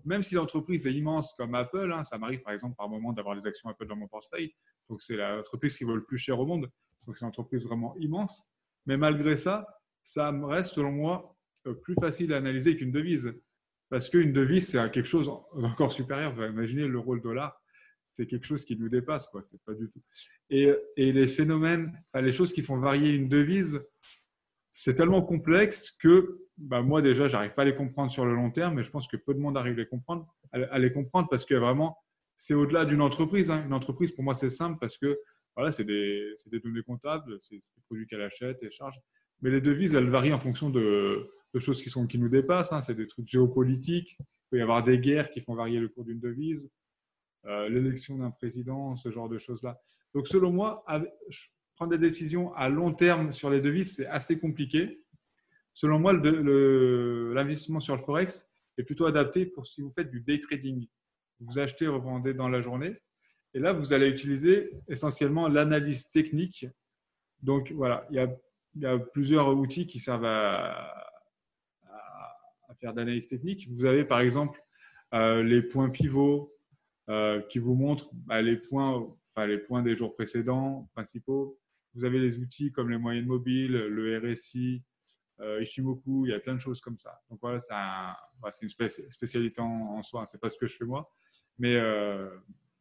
Même 0.05 0.23
si 0.23 0.35
l'entreprise 0.35 0.87
est 0.87 0.93
immense 0.93 1.33
comme 1.33 1.55
Apple, 1.55 1.91
hein, 1.91 2.03
ça 2.03 2.17
m'arrive 2.17 2.41
par 2.41 2.53
exemple 2.53 2.75
par 2.75 2.87
moment 2.89 3.13
d'avoir 3.13 3.35
des 3.35 3.45
actions 3.45 3.69
Apple 3.69 3.87
dans 3.87 3.95
mon 3.95 4.07
portefeuille. 4.07 4.53
Donc 4.89 5.01
c'est 5.01 5.15
l'entreprise 5.15 5.75
qui 5.75 5.83
vaut 5.83 5.95
le 5.95 6.03
plus 6.03 6.17
cher 6.17 6.39
au 6.39 6.45
monde. 6.45 6.69
Donc 7.05 7.17
c'est 7.17 7.21
une 7.21 7.29
entreprise 7.29 7.65
vraiment 7.65 7.95
immense. 7.97 8.51
Mais 8.85 8.97
malgré 8.97 9.37
ça, 9.37 9.67
ça 10.03 10.31
me 10.31 10.45
reste, 10.45 10.73
selon 10.73 10.91
moi, 10.91 11.35
euh, 11.65 11.73
plus 11.73 11.95
facile 11.95 12.33
à 12.33 12.37
analyser 12.37 12.77
qu'une 12.77 12.91
devise. 12.91 13.33
Parce 13.89 14.09
qu'une 14.09 14.33
devise, 14.33 14.67
c'est 14.67 14.91
quelque 14.91 15.07
chose 15.07 15.29
encore 15.53 15.91
supérieur. 15.91 16.33
imaginez 16.45 16.87
l'euro, 16.87 17.15
le 17.15 17.21
dollar, 17.21 17.59
c'est 18.17 18.25
quelque 18.25 18.45
chose 18.45 18.65
qui 18.65 18.75
nous 18.75 18.89
dépasse. 18.89 19.27
Quoi. 19.27 19.43
C'est 19.43 19.61
pas 19.63 19.75
du 19.75 19.87
tout. 19.89 20.01
Et, 20.49 20.73
et 20.95 21.11
les 21.11 21.27
phénomènes, 21.27 21.93
enfin, 22.11 22.25
les 22.25 22.31
choses 22.31 22.51
qui 22.51 22.63
font 22.63 22.79
varier 22.79 23.11
une 23.11 23.29
devise, 23.29 23.85
c'est 24.73 24.95
tellement 24.95 25.21
complexe 25.21 25.91
que 25.91 26.39
bah, 26.57 26.81
moi, 26.81 27.03
déjà, 27.03 27.27
j'arrive 27.27 27.53
pas 27.53 27.61
à 27.61 27.65
les 27.65 27.75
comprendre 27.75 28.11
sur 28.11 28.25
le 28.25 28.33
long 28.33 28.49
terme, 28.49 28.75
mais 28.75 28.83
je 28.83 28.89
pense 28.89 29.07
que 29.07 29.17
peu 29.17 29.35
de 29.35 29.39
monde 29.39 29.55
arrive 29.55 29.75
à 29.75 29.81
les 29.81 29.87
comprendre, 29.87 30.35
à 30.51 30.79
les 30.79 30.91
comprendre 30.91 31.27
parce 31.29 31.45
que 31.45 31.53
vraiment, 31.53 31.95
c'est 32.37 32.55
au-delà 32.55 32.85
d'une 32.85 33.01
entreprise. 33.01 33.51
Hein. 33.51 33.63
Une 33.67 33.73
entreprise, 33.73 34.11
pour 34.11 34.23
moi, 34.23 34.33
c'est 34.33 34.49
simple 34.49 34.79
parce 34.81 34.97
que 34.97 35.19
voilà, 35.55 35.71
c'est 35.71 35.85
des, 35.85 36.33
des, 36.47 36.59
données 36.59 36.81
comptables, 36.81 37.37
c'est 37.41 37.55
des 37.55 37.81
produits 37.85 38.07
qu'elle 38.07 38.23
achète 38.23 38.63
et 38.63 38.71
charge. 38.71 38.99
Mais 39.41 39.51
les 39.51 39.61
devises, 39.61 39.93
elles 39.93 40.09
varient 40.09 40.33
en 40.33 40.39
fonction 40.39 40.71
de, 40.71 41.29
de 41.53 41.59
choses 41.59 41.83
qui, 41.83 41.91
sont, 41.91 42.07
qui 42.07 42.17
nous 42.17 42.29
dépassent. 42.29 42.73
Hein. 42.73 42.81
C'est 42.81 42.95
des 42.95 43.07
trucs 43.07 43.27
géopolitiques. 43.27 44.17
Il 44.19 44.49
peut 44.49 44.57
y 44.57 44.61
avoir 44.61 44.81
des 44.81 44.97
guerres 44.97 45.29
qui 45.29 45.39
font 45.39 45.53
varier 45.53 45.79
le 45.79 45.87
cours 45.87 46.03
d'une 46.03 46.19
devise, 46.19 46.71
euh, 47.45 47.69
l'élection 47.69 48.17
d'un 48.17 48.31
président, 48.31 48.95
ce 48.95 49.09
genre 49.09 49.29
de 49.29 49.37
choses-là. 49.37 49.79
Donc, 50.13 50.27
selon 50.27 50.51
moi, 50.51 50.85
prendre 51.75 51.91
des 51.91 51.97
décisions 51.97 52.53
à 52.55 52.69
long 52.69 52.93
terme 52.93 53.31
sur 53.31 53.49
les 53.49 53.61
devises, 53.61 53.95
c'est 53.95 54.07
assez 54.07 54.39
compliqué. 54.39 55.03
Selon 55.73 55.99
moi, 55.99 56.13
l'investissement 56.13 57.79
sur 57.79 57.95
le 57.95 58.01
Forex 58.01 58.51
est 58.77 58.83
plutôt 58.83 59.05
adapté 59.05 59.45
pour 59.45 59.65
si 59.65 59.81
vous 59.81 59.91
faites 59.91 60.09
du 60.09 60.21
day 60.21 60.39
trading. 60.39 60.87
Vous 61.39 61.59
achetez, 61.59 61.87
revendez 61.87 62.33
dans 62.33 62.49
la 62.49 62.61
journée 62.61 62.97
et 63.53 63.59
là, 63.59 63.73
vous 63.73 63.93
allez 63.93 64.07
utiliser 64.07 64.71
essentiellement 64.87 65.47
l'analyse 65.47 66.11
technique. 66.11 66.67
Donc 67.41 67.71
voilà, 67.71 68.05
il 68.11 68.17
y, 68.75 68.85
a, 68.85 68.99
plusieurs 68.99 69.49
outils 69.49 69.87
qui 69.87 69.99
servent 69.99 70.25
à, 70.25 70.93
faire 72.79 72.93
d'analyse 72.93 73.25
technique. 73.25 73.67
Vous 73.71 73.85
avez 73.85 74.05
par 74.05 74.19
exemple 74.19 74.61
euh, 75.15 75.41
les 75.41 75.63
points 75.63 75.89
pivots 75.89 76.53
euh, 77.09 77.41
qui 77.43 77.59
vous 77.59 77.75
montrent 77.75 78.09
bah, 78.13 78.41
les, 78.41 78.57
points, 78.57 79.07
enfin, 79.29 79.45
les 79.45 79.57
points 79.57 79.81
des 79.81 79.95
jours 79.95 80.13
précédents 80.13 80.89
principaux. 80.93 81.59
Vous 81.93 82.05
avez 82.05 82.19
les 82.19 82.37
outils 82.39 82.71
comme 82.71 82.89
les 82.89 82.97
moyennes 82.97 83.25
mobiles, 83.25 83.71
le 83.71 84.19
RSI, 84.19 84.83
euh, 85.39 85.61
Ishimoku, 85.61 86.25
il 86.25 86.31
y 86.31 86.33
a 86.33 86.39
plein 86.39 86.53
de 86.53 86.59
choses 86.59 86.81
comme 86.81 86.97
ça. 86.97 87.21
Donc 87.29 87.39
voilà, 87.41 87.59
c'est 87.59 88.65
une 88.65 88.89
spécialité 89.09 89.61
en, 89.61 90.01
soi. 90.03 90.25
Ce 90.25 90.35
n'est 90.35 90.39
pas 90.39 90.49
ce 90.49 90.57
que 90.57 90.67
je 90.67 90.77
fais 90.77 90.85
moi. 90.85 91.11
Mais 91.59 91.79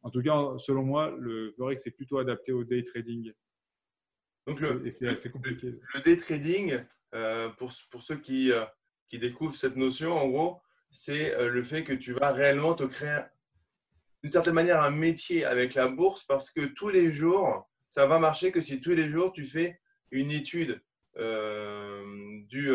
en 0.03 0.09
tout 0.09 0.21
cas, 0.21 0.57
selon 0.57 0.83
moi, 0.83 1.15
le 1.19 1.51
Forex 1.57 1.85
est 1.87 1.91
plutôt 1.91 2.19
adapté 2.19 2.51
au 2.51 2.63
day 2.63 2.83
trading. 2.83 3.33
Donc 4.47 4.61
le, 4.61 4.89
c'est 4.89 5.07
assez 5.07 5.29
compliqué. 5.29 5.75
Le, 5.93 6.01
day 6.01 6.15
trading, 6.15 6.79
euh, 7.13 7.49
pour, 7.49 7.71
pour, 7.91 8.03
ceux 8.03 8.17
qui, 8.17 8.51
euh, 8.51 8.63
qui, 9.09 9.19
découvrent 9.19 9.55
cette 9.55 9.75
notion, 9.75 10.17
en 10.17 10.29
gros, 10.29 10.61
c'est 10.89 11.35
euh, 11.35 11.49
le 11.49 11.61
fait 11.63 11.83
que 11.83 11.91
tu 11.91 12.13
vas 12.13 12.31
réellement 12.31 12.73
te 12.73 12.85
créer 12.85 13.23
d'une 14.23 14.31
certaine 14.31 14.53
manière 14.53 14.81
un 14.81 14.91
métier 14.91 15.45
avec 15.45 15.73
la 15.73 15.87
bourse 15.87 16.23
parce 16.23 16.51
que 16.51 16.65
tous 16.65 16.89
les 16.89 17.11
jours, 17.11 17.69
ça 17.89 18.07
va 18.07 18.19
marcher 18.19 18.51
que 18.51 18.61
si 18.61 18.79
tous 18.81 18.91
les 18.91 19.09
jours 19.09 19.31
tu 19.33 19.45
fais 19.45 19.79
une 20.11 20.31
étude 20.31 20.81
du, 21.15 22.69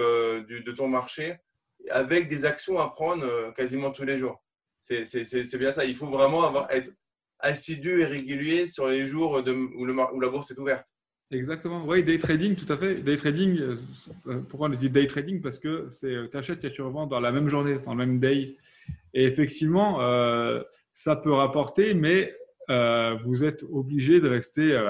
du, 0.46 0.60
de 0.62 0.72
ton 0.72 0.88
marché 0.88 1.36
avec 1.90 2.28
des 2.28 2.44
actions 2.44 2.78
à 2.78 2.88
prendre 2.88 3.52
quasiment 3.54 3.90
tous 3.92 4.04
les 4.04 4.18
jours. 4.18 4.42
C'est 4.80 5.58
bien 5.58 5.72
ça. 5.72 5.84
Il 5.84 5.96
faut 5.96 6.08
vraiment 6.08 6.42
avoir, 6.42 6.70
être 6.70 6.92
assidu 7.42 8.00
et 8.00 8.04
régulier 8.04 8.66
sur 8.66 8.88
les 8.88 9.06
jours 9.06 9.42
de, 9.42 9.52
où, 9.52 9.84
le, 9.84 9.94
où, 10.14 10.20
la 10.20 10.28
bourse 10.28 10.50
est 10.50 10.58
ouverte. 10.58 10.86
Exactement. 11.30 11.84
Oui, 11.86 12.04
day 12.04 12.18
trading, 12.18 12.54
tout 12.54 12.70
à 12.72 12.76
fait. 12.76 12.96
Day 12.96 13.16
trading, 13.16 13.58
euh, 13.58 13.76
pourquoi 14.48 14.68
on 14.68 14.70
dit 14.70 14.90
day 14.90 15.06
trading? 15.06 15.40
Parce 15.40 15.58
que 15.58 15.88
euh, 16.04 16.28
tu 16.30 16.36
achètes 16.36 16.64
et 16.64 16.70
tu 16.70 16.82
revends 16.82 17.06
dans 17.06 17.20
la 17.20 17.32
même 17.32 17.48
journée, 17.48 17.78
dans 17.84 17.94
le 17.94 18.06
même 18.06 18.18
day. 18.18 18.56
Et 19.14 19.24
effectivement, 19.24 20.02
euh, 20.02 20.62
ça 20.94 21.16
peut 21.16 21.32
rapporter, 21.32 21.94
mais 21.94 22.34
vous 22.68 23.44
êtes 23.44 23.64
obligé 23.64 24.20
de 24.20 24.28
rester 24.28 24.80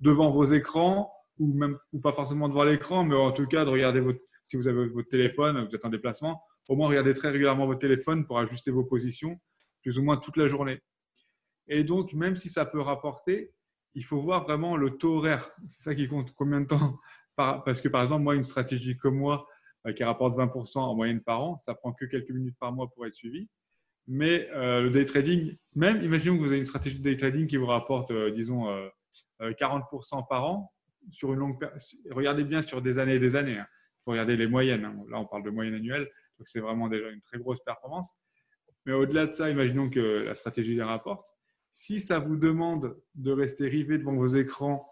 devant 0.00 0.30
vos 0.30 0.44
écrans 0.44 1.12
ou 1.38 1.52
même 1.52 1.78
ou 1.92 2.00
pas 2.00 2.12
forcément 2.12 2.48
devant 2.48 2.64
l'écran, 2.64 3.04
mais 3.04 3.16
en 3.16 3.32
tout 3.32 3.46
cas 3.46 3.64
de 3.64 3.70
regarder 3.70 4.00
votre 4.00 4.20
si 4.44 4.56
vous 4.56 4.68
avez 4.68 4.86
votre 4.88 5.08
téléphone, 5.08 5.66
vous 5.66 5.74
êtes 5.74 5.84
en 5.84 5.90
déplacement, 5.90 6.42
au 6.68 6.76
moins 6.76 6.88
regardez 6.88 7.14
très 7.14 7.30
régulièrement 7.30 7.66
votre 7.66 7.80
téléphone 7.80 8.26
pour 8.26 8.38
ajuster 8.38 8.70
vos 8.70 8.84
positions 8.84 9.40
plus 9.82 9.98
ou 9.98 10.02
moins 10.02 10.16
toute 10.16 10.36
la 10.36 10.46
journée. 10.46 10.80
Et 11.68 11.84
donc, 11.84 12.12
même 12.14 12.36
si 12.36 12.48
ça 12.48 12.66
peut 12.66 12.80
rapporter, 12.80 13.52
il 13.94 14.04
faut 14.04 14.18
voir 14.18 14.44
vraiment 14.44 14.76
le 14.76 14.96
taux 14.96 15.18
horaire. 15.18 15.52
C'est 15.66 15.82
ça 15.82 15.94
qui 15.94 16.08
compte. 16.08 16.32
Combien 16.34 16.60
de 16.62 16.66
temps 16.66 16.98
Parce 17.36 17.80
que, 17.80 17.88
par 17.88 18.02
exemple, 18.02 18.22
moi, 18.22 18.34
une 18.34 18.44
stratégie 18.44 18.96
comme 18.96 19.16
moi, 19.16 19.46
euh, 19.86 19.92
qui 19.92 20.04
rapporte 20.04 20.36
20% 20.36 20.78
en 20.78 20.94
moyenne 20.94 21.20
par 21.20 21.42
an, 21.42 21.58
ça 21.58 21.74
prend 21.74 21.92
que 21.92 22.04
quelques 22.04 22.30
minutes 22.30 22.56
par 22.58 22.72
mois 22.72 22.88
pour 22.88 23.06
être 23.06 23.14
suivi. 23.14 23.48
Mais 24.06 24.48
euh, 24.52 24.82
le 24.82 24.90
day 24.90 25.04
trading, 25.04 25.56
même 25.74 26.02
imaginons 26.02 26.36
que 26.36 26.42
vous 26.42 26.48
avez 26.48 26.58
une 26.58 26.64
stratégie 26.64 26.98
de 26.98 27.02
day 27.02 27.16
trading 27.16 27.46
qui 27.46 27.56
vous 27.56 27.66
rapporte, 27.66 28.10
euh, 28.10 28.30
disons, 28.30 28.66
40% 29.40 30.26
par 30.28 30.44
an 30.44 30.72
sur 31.10 31.32
une 31.32 31.38
longue 31.38 31.58
période. 31.58 31.78
Regardez 32.10 32.44
bien 32.44 32.62
sur 32.62 32.82
des 32.82 32.98
années 32.98 33.14
et 33.14 33.18
des 33.18 33.36
années. 33.36 33.52
Il 33.52 33.58
hein. 33.58 33.66
faut 34.04 34.12
regarder 34.12 34.36
les 34.36 34.46
moyennes. 34.46 34.84
Hein. 34.84 34.96
Là, 35.10 35.18
on 35.18 35.26
parle 35.26 35.42
de 35.42 35.50
moyenne 35.50 35.74
annuelle, 35.74 36.08
donc 36.38 36.48
c'est 36.48 36.60
vraiment 36.60 36.88
déjà 36.88 37.08
une 37.08 37.22
très 37.22 37.38
grosse 37.38 37.60
performance. 37.64 38.14
Mais 38.86 38.92
au-delà 38.92 39.26
de 39.26 39.32
ça, 39.32 39.50
imaginons 39.50 39.88
que 39.88 40.00
la 40.00 40.34
stratégie 40.34 40.74
les 40.74 40.82
rapporte. 40.82 41.26
Si 41.72 42.00
ça 42.00 42.18
vous 42.18 42.36
demande 42.36 42.96
de 43.14 43.32
rester 43.32 43.68
rivé 43.68 43.98
devant 43.98 44.14
vos 44.14 44.26
écrans 44.26 44.88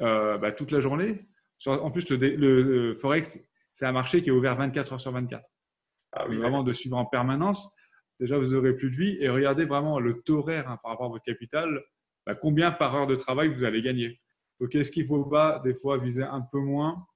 euh, 0.00 0.36
bah, 0.38 0.52
toute 0.52 0.72
la 0.72 0.80
journée, 0.80 1.26
en 1.66 1.90
plus, 1.90 2.10
le, 2.10 2.94
Forex, 2.94 3.48
c'est 3.72 3.86
un 3.86 3.92
marché 3.92 4.22
qui 4.22 4.28
est 4.28 4.32
ouvert 4.32 4.56
24 4.56 4.92
heures 4.92 5.00
sur 5.00 5.12
24. 5.12 5.48
Ah 6.12 6.26
vraiment 6.26 6.62
de 6.62 6.72
suivre 6.72 6.96
en 6.96 7.06
permanence. 7.06 7.74
Déjà, 8.20 8.38
vous 8.38 8.54
aurez 8.54 8.74
plus 8.74 8.90
de 8.90 8.96
vie 8.96 9.16
et 9.20 9.28
regardez 9.28 9.64
vraiment 9.64 10.00
le 10.00 10.22
taux 10.22 10.38
horaire 10.38 10.70
hein, 10.70 10.78
par 10.82 10.92
rapport 10.92 11.06
à 11.06 11.10
votre 11.10 11.24
capital. 11.24 11.84
Bah, 12.24 12.34
combien 12.34 12.72
par 12.72 12.94
heure 12.94 13.06
de 13.06 13.14
travail 13.14 13.48
vous 13.48 13.64
allez 13.64 13.82
gagner? 13.82 14.20
Donc, 14.60 14.74
est-ce 14.74 14.90
qu'il 14.90 15.02
ne 15.02 15.08
faut 15.08 15.24
pas 15.24 15.60
des 15.64 15.74
fois 15.74 15.98
viser 15.98 16.22
un 16.22 16.40
peu 16.40 16.58
moins, 16.58 17.06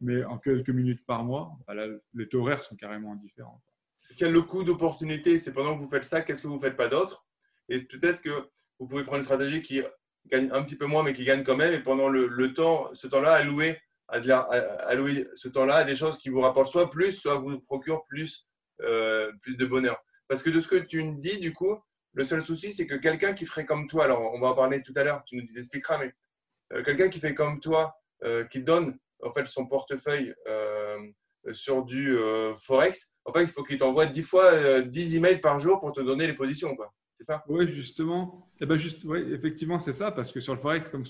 mais 0.00 0.24
en 0.24 0.38
quelques 0.38 0.70
minutes 0.70 1.04
par 1.06 1.22
mois? 1.24 1.52
Bah, 1.66 1.74
Les 2.14 2.28
taux 2.28 2.40
horaires 2.40 2.62
sont 2.62 2.76
carrément 2.76 3.14
différents. 3.14 3.62
Est-ce 4.08 4.18
qu'il 4.18 4.26
y 4.26 4.30
a 4.30 4.32
le 4.32 4.42
coût 4.42 4.64
d'opportunité? 4.64 5.38
C'est 5.38 5.52
pendant 5.52 5.76
que 5.76 5.82
vous 5.82 5.90
faites 5.90 6.04
ça, 6.04 6.22
qu'est-ce 6.22 6.42
que 6.42 6.48
vous 6.48 6.56
ne 6.56 6.60
faites 6.60 6.76
pas 6.76 6.88
d'autre? 6.88 7.26
Et 7.68 7.80
peut-être 7.80 8.22
que 8.22 8.48
vous 8.78 8.86
pouvez 8.86 9.02
prendre 9.02 9.18
une 9.18 9.24
stratégie 9.24 9.62
qui 9.62 9.82
gagne 10.26 10.48
un 10.52 10.62
petit 10.62 10.76
peu 10.76 10.86
moins, 10.86 11.02
mais 11.02 11.12
qui 11.12 11.24
gagne 11.24 11.44
quand 11.44 11.56
même. 11.56 11.74
Et 11.74 11.80
pendant 11.80 12.08
le, 12.08 12.54
temps, 12.54 12.88
ce 12.94 13.06
temps-là, 13.06 13.32
allouer, 13.32 13.80
allouer 14.08 15.28
ce 15.34 15.48
temps-là 15.48 15.76
à 15.76 15.84
des 15.84 15.96
choses 15.96 16.18
qui 16.18 16.28
vous 16.28 16.40
rapportent 16.40 16.70
soit 16.70 16.90
plus, 16.90 17.12
soit 17.12 17.36
vous 17.36 17.60
procurent 17.60 18.04
plus, 18.06 18.48
euh, 18.82 19.32
plus 19.42 19.56
de 19.56 19.66
bonheur. 19.66 20.02
Parce 20.28 20.42
que 20.42 20.50
de 20.50 20.60
ce 20.60 20.68
que 20.68 20.76
tu 20.76 21.02
me 21.02 21.20
dis, 21.20 21.38
du 21.38 21.52
coup, 21.52 21.78
le 22.14 22.24
seul 22.24 22.42
souci, 22.42 22.72
c'est 22.72 22.86
que 22.86 22.94
quelqu'un 22.94 23.34
qui 23.34 23.46
ferait 23.46 23.66
comme 23.66 23.86
toi, 23.86 24.04
alors 24.04 24.32
on 24.32 24.40
va 24.40 24.48
en 24.48 24.54
parler 24.54 24.82
tout 24.82 24.92
à 24.96 25.04
l'heure, 25.04 25.22
tu 25.24 25.36
nous 25.36 25.58
expliqueras, 25.58 25.98
mais 25.98 26.12
euh, 26.72 26.82
quelqu'un 26.82 27.08
qui 27.08 27.20
fait 27.20 27.34
comme 27.34 27.60
toi, 27.60 27.94
euh, 28.24 28.44
qui 28.44 28.62
donne 28.62 28.98
en 29.22 29.32
fait 29.32 29.46
son 29.46 29.66
portefeuille 29.66 30.34
sur 31.52 31.84
du 31.84 32.16
Forex, 32.56 33.14
en 33.24 33.32
fait, 33.32 33.42
il 33.42 33.48
faut 33.48 33.62
qu'il 33.62 33.78
t'envoie 33.78 34.06
10 34.06 34.22
fois 34.22 34.82
10 34.82 35.16
emails 35.16 35.40
par 35.40 35.58
jour 35.60 35.80
pour 35.80 35.92
te 35.92 36.00
donner 36.00 36.26
les 36.26 36.34
positions. 36.34 36.74
Quoi. 36.74 36.92
C'est 37.18 37.24
ça? 37.24 37.44
Oui, 37.48 37.66
justement. 37.68 38.50
Eh 38.60 38.66
ben 38.66 38.76
juste, 38.76 39.04
oui, 39.04 39.32
effectivement, 39.32 39.78
c'est 39.78 39.92
ça, 39.92 40.10
parce 40.10 40.32
que 40.32 40.40
sur 40.40 40.54
le 40.54 40.60
Forex, 40.60 40.90
comme 40.90 41.04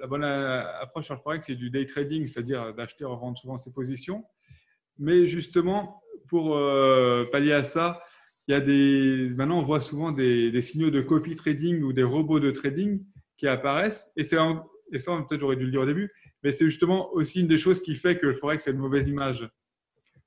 la 0.00 0.06
bonne 0.06 0.24
approche 0.24 1.06
sur 1.06 1.14
le 1.14 1.20
Forex, 1.20 1.46
c'est 1.46 1.54
du 1.54 1.70
day 1.70 1.86
trading, 1.86 2.26
c'est-à-dire 2.26 2.74
d'acheter 2.74 3.04
et 3.04 3.06
revendre 3.06 3.38
souvent 3.38 3.58
ses 3.58 3.72
positions. 3.72 4.24
Mais 4.98 5.26
justement, 5.26 6.02
pour 6.28 6.56
euh, 6.56 7.24
pallier 7.30 7.52
à 7.52 7.64
ça, 7.64 8.02
il 8.48 8.52
y 8.52 8.54
a 8.54 8.60
des. 8.60 9.30
Maintenant, 9.36 9.58
on 9.58 9.62
voit 9.62 9.80
souvent 9.80 10.10
des, 10.10 10.60
signaux 10.62 10.90
de 10.90 11.02
copy 11.02 11.34
trading 11.34 11.82
ou 11.82 11.92
des 11.92 12.02
robots 12.02 12.40
de 12.40 12.50
trading 12.50 13.04
qui 13.36 13.46
apparaissent. 13.46 14.10
Et, 14.16 14.22
et 14.22 14.24
ça, 14.24 14.64
peut-être 15.28 15.40
j'aurais 15.40 15.56
dû 15.56 15.66
le 15.66 15.70
dire 15.70 15.82
au 15.82 15.86
début, 15.86 16.10
mais 16.42 16.50
c'est 16.50 16.64
justement 16.64 17.12
aussi 17.12 17.40
une 17.40 17.46
des 17.46 17.58
choses 17.58 17.80
qui 17.80 17.94
fait 17.94 18.18
que 18.18 18.26
le 18.26 18.32
Forex 18.32 18.66
a 18.66 18.70
une 18.70 18.78
mauvaise 18.78 19.06
image. 19.06 19.48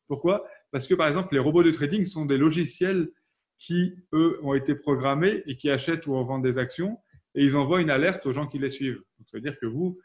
Pourquoi? 0.08 0.48
Parce 0.72 0.88
que, 0.88 0.94
par 0.94 1.08
exemple, 1.08 1.34
les 1.34 1.40
robots 1.40 1.64
de 1.64 1.72
trading 1.72 2.06
sont 2.06 2.26
des 2.26 2.38
logiciels 2.38 3.10
qui, 3.58 3.96
eux, 4.14 4.40
ont 4.44 4.54
été 4.54 4.76
programmés 4.76 5.44
et 5.48 5.58
qui 5.58 5.70
achètent 5.70 6.06
ou 6.06 6.18
revendent 6.18 6.44
des 6.44 6.58
actions 6.60 6.98
et 7.34 7.44
ils 7.44 7.56
envoient 7.56 7.82
une 7.82 7.90
alerte 7.90 8.26
aux 8.26 8.34
gens 8.34 8.48
qui 8.48 8.60
les 8.60 8.70
suivent. 8.70 9.02
Donc, 9.18 9.30
ça 9.30 9.38
veut 9.38 9.42
dire 9.42 9.58
que 9.60 9.66
vous, 9.66 10.00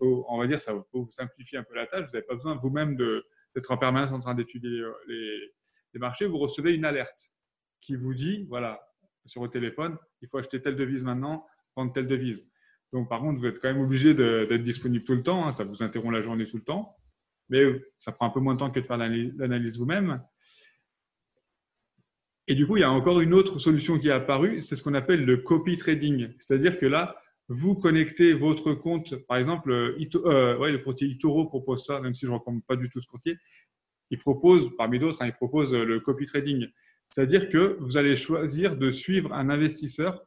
on 0.00 0.38
va 0.38 0.46
dire, 0.46 0.60
ça 0.60 0.74
vous 0.92 1.08
simplifier 1.10 1.58
un 1.58 1.64
peu 1.64 1.74
la 1.74 1.86
tâche. 1.86 2.06
Vous 2.06 2.12
n'avez 2.12 2.26
pas 2.26 2.34
besoin 2.34 2.56
vous-même 2.56 2.96
d'être 3.54 3.70
en 3.70 3.78
permanence 3.78 4.12
en 4.12 4.20
train 4.20 4.34
d'étudier 4.34 4.82
les, 5.08 5.98
marchés. 5.98 6.26
Vous 6.26 6.38
recevez 6.38 6.74
une 6.74 6.84
alerte 6.84 7.32
qui 7.80 7.96
vous 7.96 8.14
dit, 8.14 8.46
voilà, 8.48 8.80
sur 9.24 9.40
votre 9.40 9.52
téléphone, 9.52 9.96
il 10.22 10.28
faut 10.28 10.38
acheter 10.38 10.60
telle 10.60 10.76
devise 10.76 11.02
maintenant, 11.04 11.46
vendre 11.76 11.92
telle 11.92 12.06
devise. 12.06 12.50
Donc, 12.92 13.08
par 13.08 13.20
contre, 13.20 13.40
vous 13.40 13.46
êtes 13.46 13.60
quand 13.60 13.72
même 13.72 13.82
obligé 13.82 14.14
d'être 14.14 14.62
disponible 14.62 15.04
tout 15.04 15.14
le 15.14 15.22
temps. 15.22 15.46
Hein. 15.46 15.52
ça 15.52 15.64
vous 15.64 15.82
interrompt 15.82 16.12
la 16.12 16.20
journée 16.20 16.46
tout 16.46 16.56
le 16.56 16.64
temps. 16.64 16.96
Mais 17.50 17.62
ça 18.00 18.12
prend 18.12 18.26
un 18.26 18.30
peu 18.30 18.40
moins 18.40 18.54
de 18.54 18.58
temps 18.58 18.70
que 18.70 18.80
de 18.80 18.84
faire 18.84 18.98
l'analyse 18.98 19.78
vous-même. 19.78 20.22
Et 22.46 22.54
du 22.54 22.66
coup, 22.66 22.78
il 22.78 22.80
y 22.80 22.84
a 22.84 22.90
encore 22.90 23.20
une 23.20 23.34
autre 23.34 23.58
solution 23.58 23.98
qui 23.98 24.08
est 24.08 24.12
apparue, 24.12 24.62
c'est 24.62 24.74
ce 24.74 24.82
qu'on 24.82 24.94
appelle 24.94 25.24
le 25.24 25.36
copy 25.38 25.76
trading. 25.76 26.30
C'est-à-dire 26.38 26.78
que 26.78 26.86
là, 26.86 27.20
vous 27.48 27.74
connectez 27.74 28.32
votre 28.32 28.72
compte, 28.72 29.16
par 29.26 29.36
exemple, 29.36 29.70
euh, 29.70 30.58
ouais, 30.58 30.72
le 30.72 30.78
courtier 30.78 31.08
Itoro 31.08 31.46
propose 31.46 31.84
ça, 31.84 32.00
même 32.00 32.14
si 32.14 32.24
je 32.24 32.30
ne 32.30 32.36
recommande 32.36 32.64
pas 32.64 32.76
du 32.76 32.88
tout 32.88 33.00
ce 33.02 33.06
courtier. 33.06 33.36
Il 34.10 34.18
propose, 34.18 34.74
parmi 34.76 34.98
d'autres, 34.98 35.20
hein, 35.20 35.26
il 35.26 35.34
propose 35.34 35.74
le 35.74 36.00
copy 36.00 36.24
trading. 36.24 36.68
C'est-à-dire 37.10 37.48
que 37.48 37.78
vous 37.80 37.96
allez 37.96 38.16
choisir 38.16 38.76
de 38.76 38.90
suivre 38.90 39.32
un 39.32 39.50
investisseur 39.50 40.24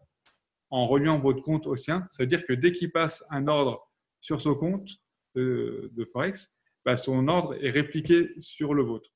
en 0.69 0.87
reliant 0.87 1.19
votre 1.19 1.43
compte 1.43 1.67
au 1.67 1.75
sien. 1.75 2.07
C'est-à-dire 2.09 2.45
que 2.45 2.53
dès 2.53 2.71
qu'il 2.71 2.91
passe 2.91 3.25
un 3.29 3.47
ordre 3.47 3.87
sur 4.21 4.41
son 4.41 4.55
compte 4.55 4.89
de, 5.35 6.05
Forex, 6.11 6.57
bah, 6.85 6.97
son 6.97 7.27
ordre 7.27 7.55
est 7.63 7.69
répliqué 7.69 8.33
sur 8.39 8.73
le 8.73 8.83
vôtre. 8.83 9.09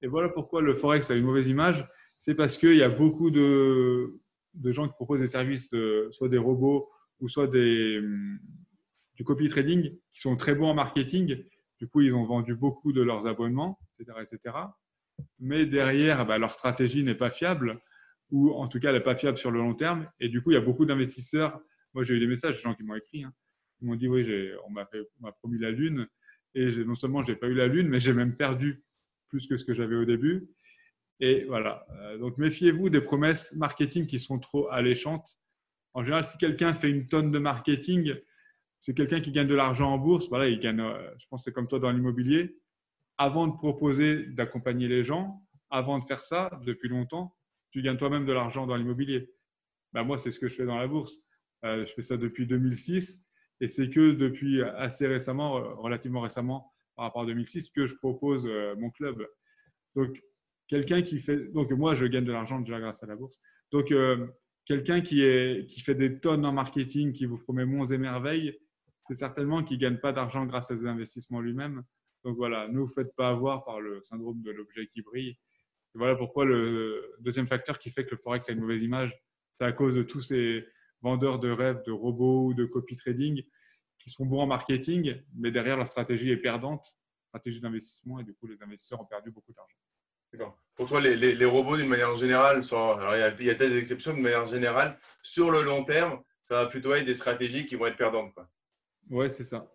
Et 0.00 0.06
voilà 0.06 0.28
pourquoi 0.28 0.62
le 0.62 0.74
Forex 0.74 1.10
a 1.10 1.14
une 1.14 1.24
mauvaise 1.24 1.48
image. 1.48 1.88
C'est 2.18 2.34
parce 2.34 2.56
qu'il 2.56 2.76
y 2.76 2.82
a 2.82 2.88
beaucoup 2.88 3.30
de, 3.30 4.20
gens 4.64 4.88
qui 4.88 4.94
proposent 4.94 5.20
des 5.20 5.28
services, 5.28 5.68
soit 6.10 6.28
des 6.28 6.38
robots 6.38 6.88
ou 7.20 7.28
soit 7.28 7.48
hum, 7.48 8.38
du 9.14 9.24
copy 9.24 9.48
trading, 9.48 9.90
qui 10.12 10.20
sont 10.20 10.36
très 10.36 10.54
bons 10.54 10.68
en 10.68 10.74
marketing. 10.74 11.44
Du 11.78 11.88
coup, 11.88 12.00
ils 12.00 12.14
ont 12.14 12.24
vendu 12.24 12.54
beaucoup 12.54 12.92
de 12.92 13.02
leurs 13.02 13.26
abonnements, 13.26 13.78
etc. 13.98 14.18
etc. 14.22 14.56
Mais 15.38 15.66
derrière, 15.66 16.26
bah, 16.26 16.38
leur 16.38 16.52
stratégie 16.52 17.02
n'est 17.02 17.14
pas 17.14 17.30
fiable 17.30 17.80
ou 18.32 18.50
en 18.52 18.66
tout 18.66 18.80
cas, 18.80 18.88
elle 18.88 18.96
n'est 18.96 19.02
pas 19.02 19.14
fiable 19.14 19.38
sur 19.38 19.50
le 19.50 19.60
long 19.60 19.74
terme. 19.74 20.08
Et 20.18 20.28
du 20.28 20.42
coup, 20.42 20.50
il 20.50 20.54
y 20.54 20.56
a 20.56 20.62
beaucoup 20.62 20.86
d'investisseurs. 20.86 21.60
Moi, 21.92 22.02
j'ai 22.02 22.14
eu 22.14 22.20
des 22.20 22.26
messages 22.26 22.56
de 22.56 22.60
gens 22.60 22.74
qui 22.74 22.82
m'ont 22.82 22.96
écrit. 22.96 23.24
Hein. 23.24 23.32
Ils 23.80 23.88
m'ont 23.88 23.94
dit 23.94 24.08
Oui, 24.08 24.26
on 24.66 24.70
m'a 24.70 25.32
promis 25.32 25.58
la 25.58 25.70
Lune. 25.70 26.08
Et 26.54 26.68
non 26.84 26.94
seulement 26.94 27.22
je 27.22 27.32
n'ai 27.32 27.38
pas 27.38 27.46
eu 27.46 27.54
la 27.54 27.66
Lune, 27.66 27.88
mais 27.88 28.00
j'ai 28.00 28.12
même 28.12 28.34
perdu 28.34 28.82
plus 29.28 29.46
que 29.46 29.56
ce 29.56 29.64
que 29.64 29.74
j'avais 29.74 29.96
au 29.96 30.04
début. 30.04 30.48
Et 31.20 31.44
voilà. 31.44 31.86
Euh, 31.90 32.18
donc, 32.18 32.38
méfiez-vous 32.38 32.88
des 32.88 33.00
promesses 33.00 33.54
marketing 33.56 34.06
qui 34.06 34.18
sont 34.18 34.38
trop 34.38 34.68
alléchantes. 34.70 35.38
En 35.94 36.02
général, 36.02 36.24
si 36.24 36.38
quelqu'un 36.38 36.72
fait 36.72 36.90
une 36.90 37.06
tonne 37.06 37.30
de 37.30 37.38
marketing, 37.38 38.14
c'est 38.80 38.94
quelqu'un 38.94 39.20
qui 39.20 39.30
gagne 39.30 39.46
de 39.46 39.54
l'argent 39.54 39.92
en 39.92 39.98
bourse. 39.98 40.28
Voilà, 40.30 40.48
il 40.48 40.58
gagne, 40.58 40.80
euh, 40.80 41.10
je 41.18 41.26
pense 41.28 41.42
que 41.42 41.44
c'est 41.44 41.52
comme 41.52 41.68
toi 41.68 41.78
dans 41.78 41.90
l'immobilier. 41.90 42.56
Avant 43.18 43.46
de 43.46 43.56
proposer 43.56 44.26
d'accompagner 44.26 44.88
les 44.88 45.04
gens, 45.04 45.42
avant 45.70 45.98
de 45.98 46.04
faire 46.04 46.20
ça, 46.20 46.50
depuis 46.64 46.88
longtemps, 46.88 47.34
tu 47.70 47.82
gagnes 47.82 47.96
toi-même 47.96 48.26
de 48.26 48.32
l'argent 48.32 48.66
dans 48.66 48.76
l'immobilier. 48.76 49.30
Ben, 49.92 50.04
moi, 50.04 50.18
c'est 50.18 50.30
ce 50.30 50.38
que 50.38 50.48
je 50.48 50.56
fais 50.56 50.66
dans 50.66 50.78
la 50.78 50.86
bourse. 50.86 51.24
Euh, 51.64 51.86
je 51.86 51.92
fais 51.92 52.02
ça 52.02 52.16
depuis 52.16 52.46
2006 52.46 53.26
et 53.60 53.68
c'est 53.68 53.90
que 53.90 54.12
depuis 54.12 54.62
assez 54.62 55.06
récemment, 55.06 55.58
euh, 55.58 55.74
relativement 55.74 56.20
récemment 56.20 56.72
par 56.96 57.06
rapport 57.06 57.22
à 57.22 57.26
2006, 57.26 57.70
que 57.70 57.86
je 57.86 57.94
propose 57.96 58.46
euh, 58.46 58.74
mon 58.76 58.90
club. 58.90 59.26
Donc, 59.94 60.20
quelqu'un 60.66 61.02
qui 61.02 61.20
fait. 61.20 61.52
Donc, 61.52 61.70
moi, 61.70 61.94
je 61.94 62.06
gagne 62.06 62.24
de 62.24 62.32
l'argent 62.32 62.60
déjà 62.60 62.80
grâce 62.80 63.02
à 63.02 63.06
la 63.06 63.16
bourse. 63.16 63.40
Donc, 63.70 63.92
quelqu'un 64.66 65.00
qui, 65.00 65.24
qui 65.68 65.80
fait 65.80 65.94
des 65.94 66.20
tonnes 66.20 66.44
en 66.44 66.52
marketing, 66.52 67.12
qui 67.12 67.24
vous 67.24 67.38
promet 67.38 67.64
monts 67.64 67.86
et 67.86 67.98
merveilles, 67.98 68.58
c'est 69.04 69.14
certainement 69.14 69.64
qu'il 69.64 69.78
ne 69.78 69.82
gagne 69.82 69.98
pas 69.98 70.12
d'argent 70.12 70.44
grâce 70.46 70.70
à 70.70 70.76
ses 70.76 70.86
investissements 70.86 71.40
lui-même. 71.40 71.82
Donc 72.24 72.36
voilà, 72.36 72.68
ne 72.68 72.78
vous 72.78 72.88
faites 72.88 73.14
pas 73.16 73.28
avoir 73.28 73.64
par 73.64 73.80
le 73.80 74.02
syndrome 74.02 74.42
de 74.42 74.50
l'objet 74.50 74.86
qui 74.86 75.02
brille 75.02 75.38
voilà 75.94 76.16
pourquoi 76.16 76.44
le 76.44 77.14
deuxième 77.20 77.46
facteur 77.46 77.78
qui 77.78 77.90
fait 77.90 78.04
que 78.04 78.12
le 78.12 78.16
Forex 78.16 78.48
a 78.48 78.52
une 78.52 78.60
mauvaise 78.60 78.82
image, 78.82 79.18
c'est 79.52 79.64
à 79.64 79.72
cause 79.72 79.94
de 79.94 80.02
tous 80.02 80.22
ces 80.22 80.66
vendeurs 81.02 81.38
de 81.38 81.50
rêves, 81.50 81.82
de 81.84 81.92
robots 81.92 82.46
ou 82.46 82.54
de 82.54 82.64
copy 82.64 82.96
trading 82.96 83.42
qui 83.98 84.10
sont 84.10 84.24
bons 84.24 84.40
en 84.40 84.46
marketing, 84.46 85.22
mais 85.36 85.50
derrière 85.50 85.76
leur 85.76 85.86
stratégie 85.86 86.30
est 86.30 86.36
perdante, 86.36 86.96
stratégie 87.28 87.60
d'investissement, 87.60 88.18
et 88.18 88.24
du 88.24 88.34
coup 88.34 88.46
les 88.46 88.62
investisseurs 88.62 89.00
ont 89.00 89.06
perdu 89.06 89.30
beaucoup 89.30 89.52
d'argent. 89.52 89.76
D'accord. 90.32 90.58
Pour 90.74 90.88
toi, 90.88 91.00
les, 91.00 91.14
les, 91.14 91.44
robots, 91.44 91.76
d'une 91.76 91.88
manière 91.88 92.14
générale, 92.16 92.62
alors 92.72 93.14
il 93.14 93.20
y, 93.20 93.22
a, 93.22 93.34
il 93.38 93.44
y 93.44 93.50
a 93.50 93.54
des 93.54 93.76
exceptions, 93.76 94.14
de 94.14 94.20
manière 94.20 94.46
générale, 94.46 94.98
sur 95.22 95.50
le 95.50 95.62
long 95.62 95.84
terme, 95.84 96.22
ça 96.44 96.54
va 96.54 96.66
plutôt 96.66 96.94
être 96.94 97.04
des 97.04 97.14
stratégies 97.14 97.66
qui 97.66 97.76
vont 97.76 97.86
être 97.86 97.98
perdantes. 97.98 98.32
Quoi. 98.32 98.48
Ouais, 99.10 99.28
c'est 99.28 99.44
ça. 99.44 99.70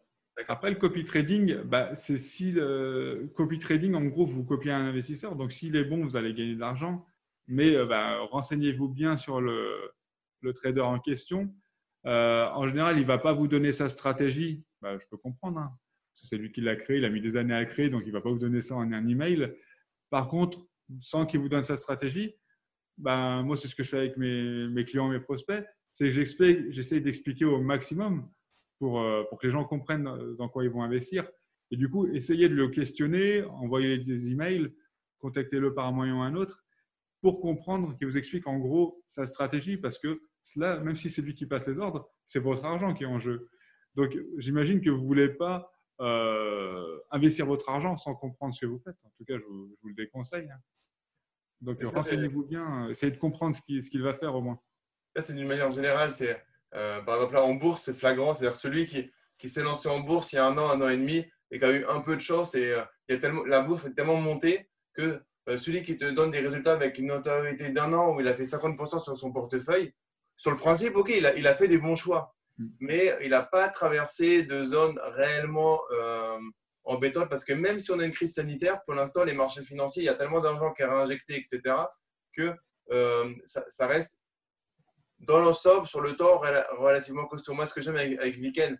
Après, 0.47 0.69
le 0.69 0.75
copy 0.75 1.03
trading, 1.03 1.63
bah, 1.63 1.95
c'est 1.95 2.17
si 2.17 2.51
le 2.51 3.31
copy 3.35 3.57
trading, 3.57 3.95
en 3.95 4.05
gros, 4.05 4.25
vous 4.25 4.43
copiez 4.43 4.71
un 4.71 4.85
investisseur. 4.85 5.35
Donc, 5.35 5.51
s'il 5.51 5.75
est 5.75 5.83
bon, 5.83 6.03
vous 6.03 6.15
allez 6.15 6.33
gagner 6.33 6.55
de 6.55 6.59
l'argent. 6.59 7.05
Mais 7.47 7.75
euh, 7.75 7.85
bah, 7.85 8.19
renseignez-vous 8.31 8.89
bien 8.89 9.17
sur 9.17 9.41
le, 9.41 9.93
trader 10.53 10.81
en 10.81 10.99
question. 10.99 11.53
Euh, 12.05 12.47
en 12.53 12.67
général, 12.67 12.97
il 12.97 13.01
ne 13.01 13.07
va 13.07 13.17
pas 13.17 13.33
vous 13.33 13.47
donner 13.47 13.71
sa 13.71 13.89
stratégie. 13.89 14.63
Bah, 14.81 14.97
je 14.99 15.05
peux 15.09 15.17
comprendre. 15.17 15.59
Hein. 15.59 15.71
c'est 16.13 16.37
lui 16.37 16.51
qui 16.51 16.61
l'a 16.61 16.75
créé. 16.75 16.97
Il 16.97 17.05
a 17.05 17.09
mis 17.09 17.21
des 17.21 17.35
années 17.35 17.55
à 17.55 17.65
créer. 17.65 17.89
Donc, 17.89 18.03
il 18.05 18.09
ne 18.09 18.13
va 18.13 18.21
pas 18.21 18.29
vous 18.29 18.39
donner 18.39 18.61
ça 18.61 18.75
en 18.75 18.91
un 18.93 19.07
email. 19.07 19.53
Par 20.11 20.27
contre, 20.27 20.67
sans 21.01 21.25
qu'il 21.25 21.39
vous 21.39 21.49
donne 21.49 21.63
sa 21.63 21.77
stratégie, 21.77 22.35
moi, 22.99 23.55
c'est 23.55 23.67
ce 23.67 23.75
que 23.75 23.83
je 23.83 23.89
fais 23.89 23.97
avec 23.97 24.17
mes, 24.17 24.67
mes 24.67 24.85
clients, 24.85 25.07
mes 25.09 25.19
prospects. 25.19 25.65
C'est 25.93 26.09
que 26.09 26.71
j'essaie 26.71 26.99
d'expliquer 26.99 27.45
au 27.45 27.59
maximum 27.59 28.29
pour, 28.79 29.01
euh, 29.01 29.23
pour 29.29 29.39
que 29.39 29.47
les 29.47 29.51
gens 29.51 29.65
comprennent 29.65 30.07
euh, 30.07 30.35
dans 30.35 30.49
quoi 30.49 30.63
ils 30.63 30.69
vont 30.69 30.83
investir. 30.83 31.27
Et 31.71 31.77
du 31.77 31.89
coup, 31.89 32.07
essayez 32.07 32.49
de 32.49 32.55
le 32.55 32.69
questionner, 32.69 33.43
envoyez 33.43 33.97
des 33.97 34.31
emails, 34.31 34.73
contactez-le 35.19 35.73
par 35.73 35.87
un 35.87 35.91
moyen 35.91 36.15
ou 36.15 36.21
un 36.21 36.35
autre 36.35 36.63
pour 37.21 37.41
comprendre 37.41 37.97
qu'il 37.97 38.07
vous 38.07 38.17
explique 38.17 38.47
en 38.47 38.57
gros 38.57 39.03
sa 39.07 39.25
stratégie 39.25 39.77
parce 39.77 39.97
que 39.97 40.21
cela, 40.43 40.79
même 40.79 40.95
si 40.95 41.09
c'est 41.09 41.21
lui 41.21 41.33
qui 41.33 41.45
passe 41.45 41.67
les 41.67 41.79
ordres, 41.79 42.09
c'est 42.25 42.39
votre 42.39 42.63
argent 42.63 42.93
qui 42.93 43.03
est 43.03 43.07
en 43.07 43.19
jeu. 43.19 43.49
Donc, 43.95 44.15
j'imagine 44.37 44.79
que 44.79 44.89
vous 44.89 45.01
ne 45.01 45.07
voulez 45.07 45.29
pas 45.29 45.71
euh, 45.99 46.99
investir 47.11 47.45
votre 47.47 47.67
argent 47.69 47.97
sans 47.97 48.15
comprendre 48.15 48.53
ce 48.53 48.61
que 48.61 48.65
vous 48.67 48.79
faites. 48.79 48.95
En 49.03 49.09
tout 49.17 49.25
cas, 49.25 49.37
je 49.37 49.45
vous, 49.45 49.75
le 49.87 49.95
déconseille. 49.95 50.47
Hein. 50.49 50.59
Donc, 51.59 51.83
renseignez-vous 51.83 52.45
bien, 52.45 52.87
essayez 52.89 53.11
de 53.11 53.17
comprendre 53.17 53.55
ce 53.55 53.89
qu'il 53.89 54.01
va 54.01 54.13
faire 54.13 54.35
au 54.35 54.41
moins. 54.41 54.59
Ça, 55.15 55.23
c'est 55.23 55.33
d'une 55.33 55.47
manière 55.47 55.71
générale, 55.71 56.13
c'est 56.13 56.39
euh, 56.77 57.01
par 57.01 57.15
exemple, 57.15 57.33
là, 57.33 57.43
en 57.43 57.55
bourse, 57.55 57.83
c'est 57.83 57.97
flagrant. 57.97 58.33
C'est-à-dire 58.33 58.57
celui 58.57 58.85
qui, 58.85 59.11
qui 59.37 59.49
s'est 59.49 59.63
lancé 59.63 59.89
en 59.89 59.99
bourse 59.99 60.31
il 60.31 60.35
y 60.35 60.39
a 60.39 60.45
un 60.45 60.57
an, 60.57 60.69
un 60.69 60.81
an 60.81 60.89
et 60.89 60.97
demi, 60.97 61.25
et 61.51 61.59
qui 61.59 61.65
a 61.65 61.71
eu 61.71 61.85
un 61.85 62.01
peu 62.01 62.15
de 62.15 62.21
chance, 62.21 62.55
et 62.55 62.71
euh, 62.71 62.83
il 63.09 63.15
y 63.15 63.17
a 63.17 63.21
tellement, 63.21 63.43
la 63.45 63.61
bourse 63.61 63.85
est 63.85 63.93
tellement 63.93 64.17
montée 64.17 64.69
que 64.93 65.21
euh, 65.49 65.57
celui 65.57 65.83
qui 65.83 65.97
te 65.97 66.05
donne 66.05 66.31
des 66.31 66.39
résultats 66.39 66.73
avec 66.73 66.97
une 66.97 67.07
notoriété 67.07 67.69
d'un 67.69 67.93
an 67.93 68.13
où 68.13 68.19
il 68.19 68.27
a 68.27 68.35
fait 68.35 68.43
50% 68.43 69.01
sur 69.01 69.17
son 69.17 69.31
portefeuille, 69.31 69.93
sur 70.35 70.51
le 70.51 70.57
principe, 70.57 70.95
ok, 70.95 71.09
il 71.15 71.25
a, 71.25 71.35
il 71.35 71.47
a 71.47 71.55
fait 71.55 71.67
des 71.67 71.77
bons 71.77 71.95
choix, 71.95 72.35
mm. 72.57 72.67
mais 72.81 73.17
il 73.23 73.29
n'a 73.29 73.43
pas 73.43 73.69
traversé 73.69 74.43
de 74.43 74.63
zones 74.63 74.99
réellement 75.03 75.79
embêtantes 76.83 77.29
parce 77.29 77.43
que 77.43 77.53
même 77.53 77.79
si 77.79 77.91
on 77.91 77.99
a 77.99 78.05
une 78.05 78.11
crise 78.11 78.33
sanitaire, 78.33 78.81
pour 78.85 78.93
l'instant, 78.95 79.23
les 79.23 79.33
marchés 79.33 79.63
financiers, 79.63 80.03
il 80.03 80.05
y 80.05 80.09
a 80.09 80.15
tellement 80.15 80.41
d'argent 80.41 80.73
qui 80.73 80.81
est 80.83 80.85
réinjecté, 80.85 81.37
etc., 81.37 81.75
que 82.35 82.53
ça, 83.45 83.65
ça, 83.69 83.87
reste 83.87 84.21
dans 85.19 85.39
l'ensemble, 85.39 85.87
sur 85.87 86.01
le 86.01 86.15
temps, 86.15 86.41
relativement 86.77 87.25
costaud. 87.25 87.53
Moi, 87.53 87.65
ce 87.65 87.73
que 87.73 87.81
j'aime 87.81 87.95
avec, 87.95 88.19
avec 88.19 88.37
Viken, 88.37 88.77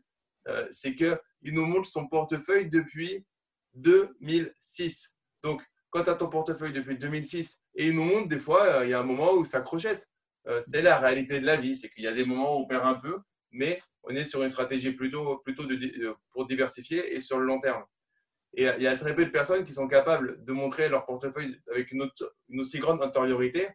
euh, 0.47 0.67
c'est 0.71 0.95
qu'il 0.95 1.17
nous 1.45 1.65
montre 1.65 1.87
son 1.87 2.07
portefeuille 2.07 2.69
depuis 2.69 3.25
2006. 3.73 5.15
Donc, 5.43 5.63
quand 5.89 6.03
tu 6.03 6.09
as 6.09 6.15
ton 6.15 6.29
portefeuille 6.29 6.73
depuis 6.73 6.97
2006 6.97 7.63
et 7.75 7.87
il 7.87 7.95
nous 7.95 8.03
montre 8.03 8.27
des 8.27 8.39
fois, 8.39 8.63
euh, 8.63 8.85
il 8.85 8.89
y 8.89 8.93
a 8.93 8.99
un 8.99 9.03
moment 9.03 9.33
où 9.33 9.45
ça 9.45 9.61
crochette. 9.61 10.07
Euh, 10.47 10.61
c'est 10.61 10.81
la 10.81 10.97
réalité 10.97 11.39
de 11.39 11.45
la 11.45 11.57
vie. 11.57 11.75
C'est 11.75 11.89
qu'il 11.89 12.03
y 12.03 12.07
a 12.07 12.13
des 12.13 12.25
moments 12.25 12.57
où 12.57 12.61
on 12.61 12.67
perd 12.67 12.85
un 12.85 12.95
peu, 12.95 13.19
mais 13.51 13.81
on 14.03 14.11
est 14.11 14.25
sur 14.25 14.43
une 14.43 14.49
stratégie 14.49 14.91
plutôt, 14.91 15.39
plutôt 15.39 15.65
de, 15.65 16.15
pour 16.31 16.47
diversifier 16.47 17.15
et 17.15 17.19
sur 17.19 17.39
le 17.39 17.45
long 17.45 17.59
terme. 17.59 17.83
Et 18.53 18.63
il 18.63 18.81
y 18.81 18.87
a 18.87 18.95
très 18.95 19.13
peu 19.13 19.25
de 19.25 19.29
personnes 19.29 19.65
qui 19.65 19.73
sont 19.73 19.87
capables 19.87 20.43
de 20.43 20.53
montrer 20.53 20.87
leur 20.87 21.05
portefeuille 21.05 21.59
avec 21.69 21.91
une, 21.91 22.09
une 22.49 22.61
aussi 22.61 22.79
grande 22.79 23.03
intériorité. 23.03 23.67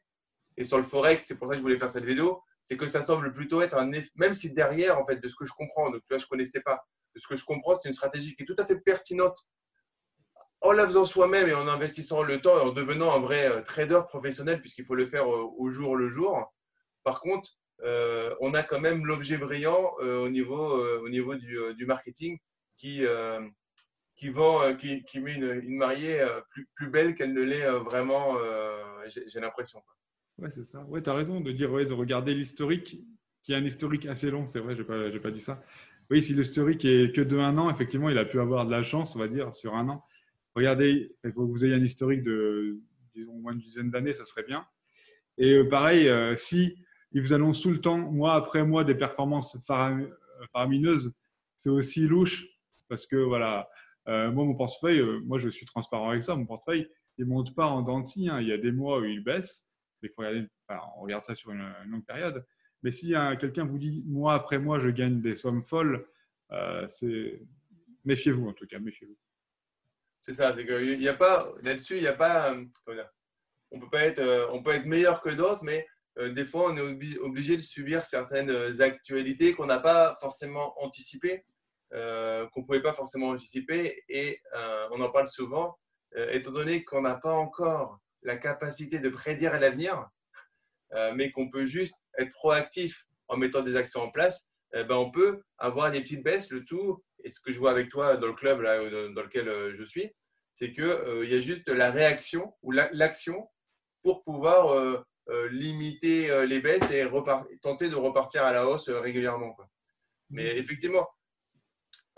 Et 0.56 0.64
sur 0.64 0.78
le 0.78 0.82
Forex, 0.82 1.24
c'est 1.24 1.38
pour 1.38 1.48
ça 1.48 1.52
que 1.52 1.58
je 1.58 1.62
voulais 1.62 1.78
faire 1.78 1.90
cette 1.90 2.04
vidéo, 2.04 2.42
c'est 2.64 2.76
que 2.76 2.86
ça 2.86 3.02
semble 3.02 3.32
plutôt 3.32 3.60
être 3.60 3.76
un 3.76 3.90
même 4.14 4.34
si 4.34 4.52
derrière, 4.54 4.98
en 4.98 5.06
fait, 5.06 5.16
de 5.16 5.28
ce 5.28 5.34
que 5.34 5.44
je 5.44 5.52
comprends, 5.52 5.90
donc 5.90 6.00
tu 6.02 6.08
vois, 6.10 6.18
je 6.18 6.24
ne 6.24 6.28
connaissais 6.28 6.60
pas, 6.60 6.84
de 7.14 7.20
ce 7.20 7.26
que 7.26 7.36
je 7.36 7.44
comprends, 7.44 7.74
c'est 7.74 7.88
une 7.88 7.94
stratégie 7.94 8.34
qui 8.34 8.42
est 8.42 8.46
tout 8.46 8.56
à 8.58 8.64
fait 8.64 8.80
pertinente 8.80 9.38
en 10.62 10.72
la 10.72 10.86
faisant 10.86 11.04
soi-même 11.04 11.48
et 11.48 11.54
en 11.54 11.66
investissant 11.68 12.22
le 12.22 12.40
temps 12.40 12.56
et 12.56 12.60
en 12.60 12.72
devenant 12.72 13.12
un 13.12 13.18
vrai 13.18 13.50
euh, 13.50 13.62
trader 13.62 14.00
professionnel, 14.08 14.60
puisqu'il 14.60 14.84
faut 14.84 14.94
le 14.94 15.06
faire 15.06 15.24
euh, 15.24 15.50
au 15.58 15.70
jour 15.70 15.96
le 15.96 16.08
jour. 16.08 16.52
Par 17.02 17.20
contre, 17.20 17.50
euh, 17.82 18.34
on 18.40 18.54
a 18.54 18.62
quand 18.62 18.80
même 18.80 19.04
l'objet 19.04 19.36
brillant 19.36 19.94
au 19.98 20.28
niveau, 20.28 20.80
au 21.02 21.08
niveau 21.08 21.34
du, 21.34 21.84
marketing 21.84 22.38
qui, 22.76 23.02
qui, 24.14 24.28
vend, 24.28 24.76
qui, 24.76 25.20
met 25.20 25.34
une, 25.34 25.76
mariée 25.76 26.24
plus, 26.50 26.68
plus 26.76 26.90
belle 26.90 27.16
qu'elle 27.16 27.32
ne 27.32 27.42
l'est 27.42 27.68
vraiment, 27.80 28.36
j'ai 29.08 29.40
l'impression. 29.40 29.82
Ouais, 30.42 30.50
c'est 30.50 30.64
ça. 30.64 30.84
Ouais, 30.88 31.00
tu 31.00 31.08
as 31.08 31.14
raison 31.14 31.40
de 31.40 31.52
dire, 31.52 31.70
ouais, 31.70 31.86
de 31.86 31.92
regarder 31.92 32.34
l'historique, 32.34 32.98
qui 33.44 33.52
est 33.52 33.54
un 33.54 33.64
historique 33.64 34.06
assez 34.06 34.28
long, 34.28 34.48
c'est 34.48 34.58
vrai, 34.58 34.74
je 34.74 34.82
n'ai 34.82 35.20
pas, 35.20 35.30
dit 35.30 35.40
ça. 35.40 35.62
Oui, 36.10 36.20
si 36.20 36.34
l'historique 36.34 36.84
est 36.84 37.14
que 37.14 37.20
de 37.20 37.38
un 37.38 37.56
an, 37.58 37.70
effectivement, 37.70 38.08
il 38.08 38.18
a 38.18 38.24
pu 38.24 38.40
avoir 38.40 38.66
de 38.66 38.72
la 38.72 38.82
chance, 38.82 39.14
on 39.14 39.20
va 39.20 39.28
dire, 39.28 39.54
sur 39.54 39.76
un 39.76 39.88
an. 39.88 40.04
Regardez, 40.56 41.14
il 41.24 41.32
faut 41.32 41.46
que 41.46 41.50
vous 41.52 41.64
ayez 41.64 41.74
un 41.74 41.84
historique 41.84 42.24
de, 42.24 42.80
disons, 43.14 43.34
moins 43.34 43.52
d'une 43.52 43.62
dizaine 43.62 43.90
d'années, 43.92 44.12
ça 44.12 44.24
serait 44.24 44.42
bien. 44.42 44.66
Et 45.38 45.54
euh, 45.54 45.68
pareil, 45.68 46.08
euh, 46.08 46.34
si 46.34 46.74
il 47.12 47.22
vous 47.22 47.32
annonce 47.32 47.60
tout 47.60 47.70
le 47.70 47.80
temps, 47.80 47.98
mois 47.98 48.34
après 48.34 48.64
mois, 48.64 48.82
des 48.82 48.96
performances 48.96 49.56
faramineuses, 50.52 51.14
c'est 51.54 51.70
aussi 51.70 52.08
louche, 52.08 52.48
parce 52.88 53.06
que 53.06 53.16
voilà, 53.16 53.68
euh, 54.08 54.32
moi, 54.32 54.44
mon 54.44 54.56
portefeuille, 54.56 55.04
moi, 55.24 55.38
je 55.38 55.48
suis 55.48 55.66
transparent 55.66 56.10
avec 56.10 56.24
ça, 56.24 56.34
mon 56.34 56.46
portefeuille, 56.46 56.88
il 57.16 57.26
ne 57.26 57.30
monte 57.30 57.54
pas 57.54 57.66
en 57.66 57.82
dentille. 57.82 58.28
Hein. 58.28 58.40
Il 58.40 58.48
y 58.48 58.52
a 58.52 58.58
des 58.58 58.72
mois 58.72 58.98
où 58.98 59.04
il 59.04 59.22
baisse, 59.22 59.71
il 60.02 60.10
faut 60.10 60.22
regarder, 60.22 60.46
enfin, 60.66 60.80
on 60.96 61.02
regarde 61.02 61.22
ça 61.22 61.34
sur 61.34 61.50
une, 61.52 61.72
longue 61.86 62.04
période. 62.04 62.44
Mais 62.82 62.90
si 62.90 63.14
quelqu'un 63.38 63.64
vous 63.64 63.78
dit 63.78 64.02
mois 64.06 64.34
après 64.34 64.58
mois, 64.58 64.78
je 64.78 64.90
gagne 64.90 65.20
des 65.20 65.36
sommes 65.36 65.62
folles, 65.62 66.04
euh, 66.52 66.86
méfiez-vous 68.04 68.48
en 68.48 68.52
tout 68.52 68.66
cas, 68.66 68.78
méfiez-vous. 68.78 69.16
C'est 70.20 70.34
ça, 70.34 70.52
c'est 70.54 70.64
qu'il 70.64 70.98
n'y 70.98 71.08
a 71.08 71.14
pas 71.14 71.52
là-dessus, 71.62 71.96
il 71.96 72.02
n'y 72.02 72.08
a 72.08 72.12
pas. 72.12 72.54
Euh, 72.54 72.64
on 73.70 73.80
peut 73.80 73.90
pas 73.90 74.04
être, 74.04 74.18
euh, 74.18 74.46
on 74.50 74.62
peut 74.62 74.72
être 74.72 74.84
meilleur 74.84 75.22
que 75.22 75.30
d'autres, 75.30 75.64
mais 75.64 75.86
des 76.18 76.44
fois, 76.44 76.70
on 76.70 76.76
est 76.76 77.18
obligé 77.20 77.56
de 77.56 77.62
subir 77.62 78.04
certaines 78.04 78.82
actualités 78.82 79.54
qu'on 79.54 79.64
n'a 79.64 79.80
pas 79.80 80.14
forcément 80.20 80.74
anticipées, 80.84 81.42
qu'on 81.90 81.96
ne 81.96 82.64
pouvait 82.66 82.82
pas 82.82 82.92
forcément 82.92 83.30
anticiper, 83.30 84.04
et 84.10 84.38
on 84.90 85.00
en 85.00 85.10
parle 85.10 85.28
souvent. 85.28 85.78
étant 86.14 86.50
donné 86.50 86.84
qu'on 86.84 87.00
n'a 87.00 87.14
pas 87.14 87.32
encore 87.32 87.98
la 88.22 88.36
capacité 88.36 88.98
de 88.98 89.08
prédire 89.08 89.58
l'avenir, 89.58 90.08
mais 91.14 91.30
qu'on 91.30 91.50
peut 91.50 91.66
juste 91.66 91.96
être 92.18 92.32
proactif 92.32 93.06
en 93.28 93.36
mettant 93.36 93.62
des 93.62 93.76
actions 93.76 94.02
en 94.02 94.10
place, 94.10 94.50
eh 94.74 94.84
ben, 94.84 94.96
on 94.96 95.10
peut 95.10 95.42
avoir 95.58 95.90
des 95.90 96.00
petites 96.00 96.22
baisses. 96.22 96.50
Le 96.50 96.64
tout, 96.64 97.02
et 97.24 97.28
ce 97.28 97.40
que 97.40 97.52
je 97.52 97.58
vois 97.58 97.70
avec 97.70 97.88
toi 97.88 98.16
dans 98.16 98.26
le 98.26 98.32
club 98.32 98.60
là, 98.60 98.78
dans 98.78 99.22
lequel 99.22 99.48
euh, 99.48 99.74
je 99.74 99.82
suis, 99.82 100.10
c'est 100.54 100.72
qu'il 100.72 100.84
euh, 100.84 101.24
il 101.24 101.32
y 101.32 101.36
a 101.36 101.40
juste 101.40 101.68
la 101.68 101.90
réaction 101.90 102.54
ou 102.62 102.72
l'action 102.72 103.48
pour 104.02 104.22
pouvoir 104.24 104.72
euh, 104.72 105.02
limiter 105.50 106.46
les 106.46 106.60
baisses 106.60 106.90
et 106.90 107.08
tenter 107.62 107.88
de 107.88 107.94
repartir 107.94 108.44
à 108.44 108.52
la 108.52 108.66
hausse 108.66 108.90
régulièrement. 108.90 109.56
Mais 110.30 110.56
effectivement, 110.56 111.08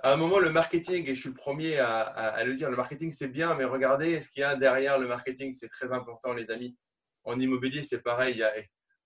à 0.04 0.12
un 0.12 0.16
moment, 0.16 0.38
le 0.38 0.52
marketing, 0.52 1.08
et 1.08 1.14
je 1.14 1.20
suis 1.20 1.30
le 1.30 1.34
premier 1.34 1.78
à, 1.78 2.44
le 2.44 2.54
dire, 2.56 2.70
le 2.70 2.76
marketing 2.76 3.10
c'est 3.10 3.28
bien, 3.28 3.54
mais 3.54 3.64
regardez 3.64 4.20
ce 4.20 4.28
qu'il 4.28 4.42
y 4.42 4.44
a 4.44 4.54
derrière 4.54 4.98
le 4.98 5.08
marketing, 5.08 5.54
c'est 5.54 5.70
très 5.70 5.94
important, 5.94 6.34
les 6.34 6.50
amis. 6.50 6.76
En 7.24 7.40
immobilier, 7.40 7.82
c'est 7.82 8.02
pareil. 8.02 8.34
Il 8.34 8.38
y 8.40 8.42
a, 8.42 8.52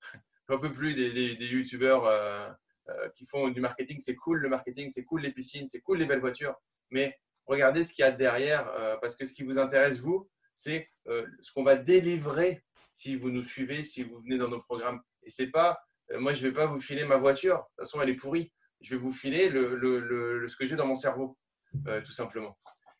j'en 0.48 0.58
peux 0.58 0.72
plus 0.72 0.94
des, 0.94 1.36
des, 1.36 1.46
youtubeurs 1.46 2.04
euh, 2.06 2.48
euh, 2.88 3.08
qui 3.10 3.26
font 3.26 3.48
du 3.48 3.60
marketing. 3.60 4.00
C'est 4.00 4.16
cool 4.16 4.40
le 4.40 4.48
marketing, 4.48 4.90
c'est 4.90 5.04
cool 5.04 5.20
les 5.20 5.30
piscines, 5.30 5.68
c'est 5.68 5.80
cool 5.82 5.98
les 5.98 6.04
belles 6.04 6.18
voitures. 6.18 6.56
Mais 6.90 7.16
regardez 7.46 7.84
ce 7.84 7.92
qu'il 7.92 8.02
y 8.02 8.08
a 8.08 8.10
derrière, 8.10 8.68
euh, 8.70 8.96
parce 9.00 9.14
que 9.14 9.24
ce 9.24 9.34
qui 9.34 9.44
vous 9.44 9.60
intéresse, 9.60 10.00
vous, 10.00 10.28
c'est 10.56 10.90
ce 11.06 11.52
qu'on 11.54 11.62
va 11.62 11.76
délivrer 11.76 12.64
si 12.90 13.14
vous 13.14 13.30
nous 13.30 13.44
suivez, 13.44 13.84
si 13.84 14.02
vous 14.02 14.18
venez 14.18 14.36
dans 14.36 14.48
nos 14.48 14.62
programmes. 14.62 15.00
Et 15.22 15.30
c'est 15.30 15.52
pas, 15.52 15.80
moi, 16.16 16.34
je 16.34 16.42
vais 16.42 16.52
pas 16.52 16.66
vous 16.66 16.80
filer 16.80 17.04
ma 17.04 17.18
voiture. 17.18 17.58
De 17.58 17.60
toute 17.60 17.84
façon, 17.84 18.02
elle 18.02 18.08
est 18.08 18.16
pourrie. 18.16 18.52
Je 18.80 18.94
vais 18.94 19.00
vous 19.00 19.12
filer 19.12 19.48
le, 19.48 19.76
le, 19.76 20.00
le, 20.00 20.48
ce 20.48 20.56
que 20.56 20.66
j'ai 20.66 20.76
dans 20.76 20.86
mon 20.86 20.94
cerveau, 20.94 21.36
tout 21.84 22.12
simplement. 22.12 22.58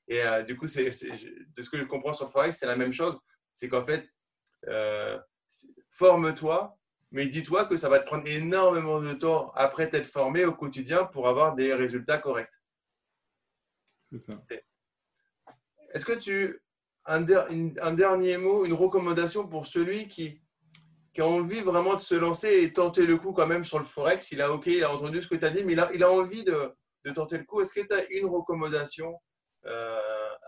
Et 0.09 0.23
du 0.47 0.57
coup, 0.57 0.67
c'est, 0.67 0.87
de 0.87 1.63
ce 1.63 1.71
que 1.71 1.79
je 1.79 1.85
comprends 1.85 2.13
sur 2.13 2.31
Forex, 2.31 2.57
c'est 2.59 2.67
la 2.67 2.77
même 2.77 2.93
chose. 2.93 3.21
C'est 3.55 3.69
qu'en 3.69 3.85
fait, 3.87 4.09
forme-toi 5.93 6.79
mais 7.11 7.27
dis-toi 7.27 7.65
que 7.65 7.77
ça 7.77 7.89
va 7.89 8.01
te 8.01 8.07
prendre 8.07 8.29
énormément 8.29 9.01
de 9.01 9.13
temps 9.15 9.51
après 9.55 9.89
t'être 9.89 10.07
formé 10.07 10.45
au 10.45 10.53
quotidien 10.53 11.05
pour 11.05 11.29
avoir 11.29 11.55
des 11.55 11.73
résultats 11.73 12.19
corrects. 12.19 12.53
C'est 14.11 14.19
ça. 14.19 14.35
Est-ce 15.95 16.05
que 16.05 16.13
tu 16.13 16.63
un, 17.07 17.25
un, 17.81 17.95
dernier 17.95 18.37
mot, 18.37 18.67
une 18.67 18.75
recommandation 18.75 19.49
pour 19.49 19.67
celui 19.67 20.09
qui, 20.09 20.43
qui, 21.19 21.23
a 21.23 21.27
envie 21.27 21.61
vraiment 21.61 21.97
de 21.97 22.01
se 22.01 22.15
lancer 22.15 22.63
et 22.63 22.73
tenter 22.73 23.07
le 23.07 23.17
coup 23.17 23.33
quand 23.33 23.47
même 23.47 23.65
sur 23.65 23.79
le 23.79 23.85
forex 23.85 24.31
Il 24.31 24.41
a 24.41 24.53
ok, 24.53 24.67
il 24.67 24.85
a 24.85 24.95
entendu 24.95 25.21
ce 25.21 25.29
que 25.29 25.35
tu 25.35 25.45
as 25.45 25.51
dit, 25.51 25.65
mais 25.65 25.73
il 25.73 26.03
a, 26.03 26.11
envie 26.11 26.45
de, 26.45 26.73
tenter 27.15 27.39
le 27.39 27.45
coup. 27.45 27.61
Est-ce 27.61 27.75
que 27.75 27.87
tu 27.87 27.95
as 27.95 28.11
une 28.13 28.27
recommandation 28.27 29.15
euh, 29.67 29.99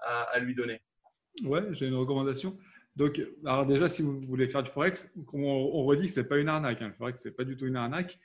à, 0.02 0.38
lui 0.38 0.54
donner? 0.54 0.80
Ouais, 1.44 1.62
j'ai 1.72 1.86
une 1.86 1.96
recommandation. 1.96 2.56
Donc, 2.94 3.20
alors 3.44 3.66
déjà, 3.66 3.88
si 3.88 4.02
vous 4.02 4.20
voulez 4.20 4.48
faire 4.48 4.62
du 4.62 4.70
forex, 4.70 5.12
on, 5.32 5.42
on 5.42 5.84
redit, 5.84 6.08
c'est 6.08 6.28
pas 6.28 6.38
une 6.38 6.48
arnaque. 6.48 6.82
Hein. 6.82 6.88
Le 6.88 6.94
forex, 6.94 7.20
c'est 7.20 7.36
pas 7.36 7.44
du 7.44 7.56
tout 7.56 7.66
une 7.66 7.76
arnaque. 7.76 8.18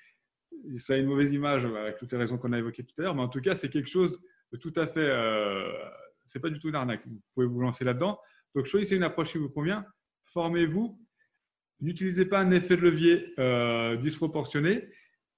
Ça 0.78 0.94
a 0.94 0.98
une 0.98 1.08
mauvaise 1.08 1.34
image 1.34 1.66
avec 1.66 1.98
toutes 1.98 2.12
les 2.12 2.18
raisons 2.18 2.38
qu'on 2.38 2.54
a 2.54 2.58
évoquées 2.58 2.84
tout 2.84 2.96
à 3.00 3.04
l'heure, 3.04 3.16
mais 3.16 3.22
en 3.22 3.30
tout 3.30 3.42
cas, 3.42 3.56
c'est 3.56 3.70
quelque 3.70 3.90
chose 3.90 4.24
de 4.52 4.58
tout 4.58 4.74
à 4.76 4.86
fait. 4.88 5.08
Euh, 5.08 5.72
c'est 6.26 6.42
pas 6.42 6.50
du 6.50 6.60
tout 6.60 6.70
une 6.70 6.76
arnaque. 6.76 7.06
Vous 7.06 7.22
pouvez 7.34 7.48
vous 7.48 7.60
lancer 7.60 7.86
là-dedans. 7.86 8.20
Donc, 8.54 8.66
choisissez 8.66 8.96
une 8.96 9.04
approche 9.04 9.32
qui 9.32 9.38
vous 9.38 9.50
convient. 9.50 9.86
Formez-vous. 10.26 11.00
N'utilisez 11.82 12.26
pas 12.26 12.40
un 12.40 12.52
effet 12.52 12.76
de 12.78 12.82
levier 12.82 13.34
euh, 13.40 13.98
disproportionné. 13.98 14.88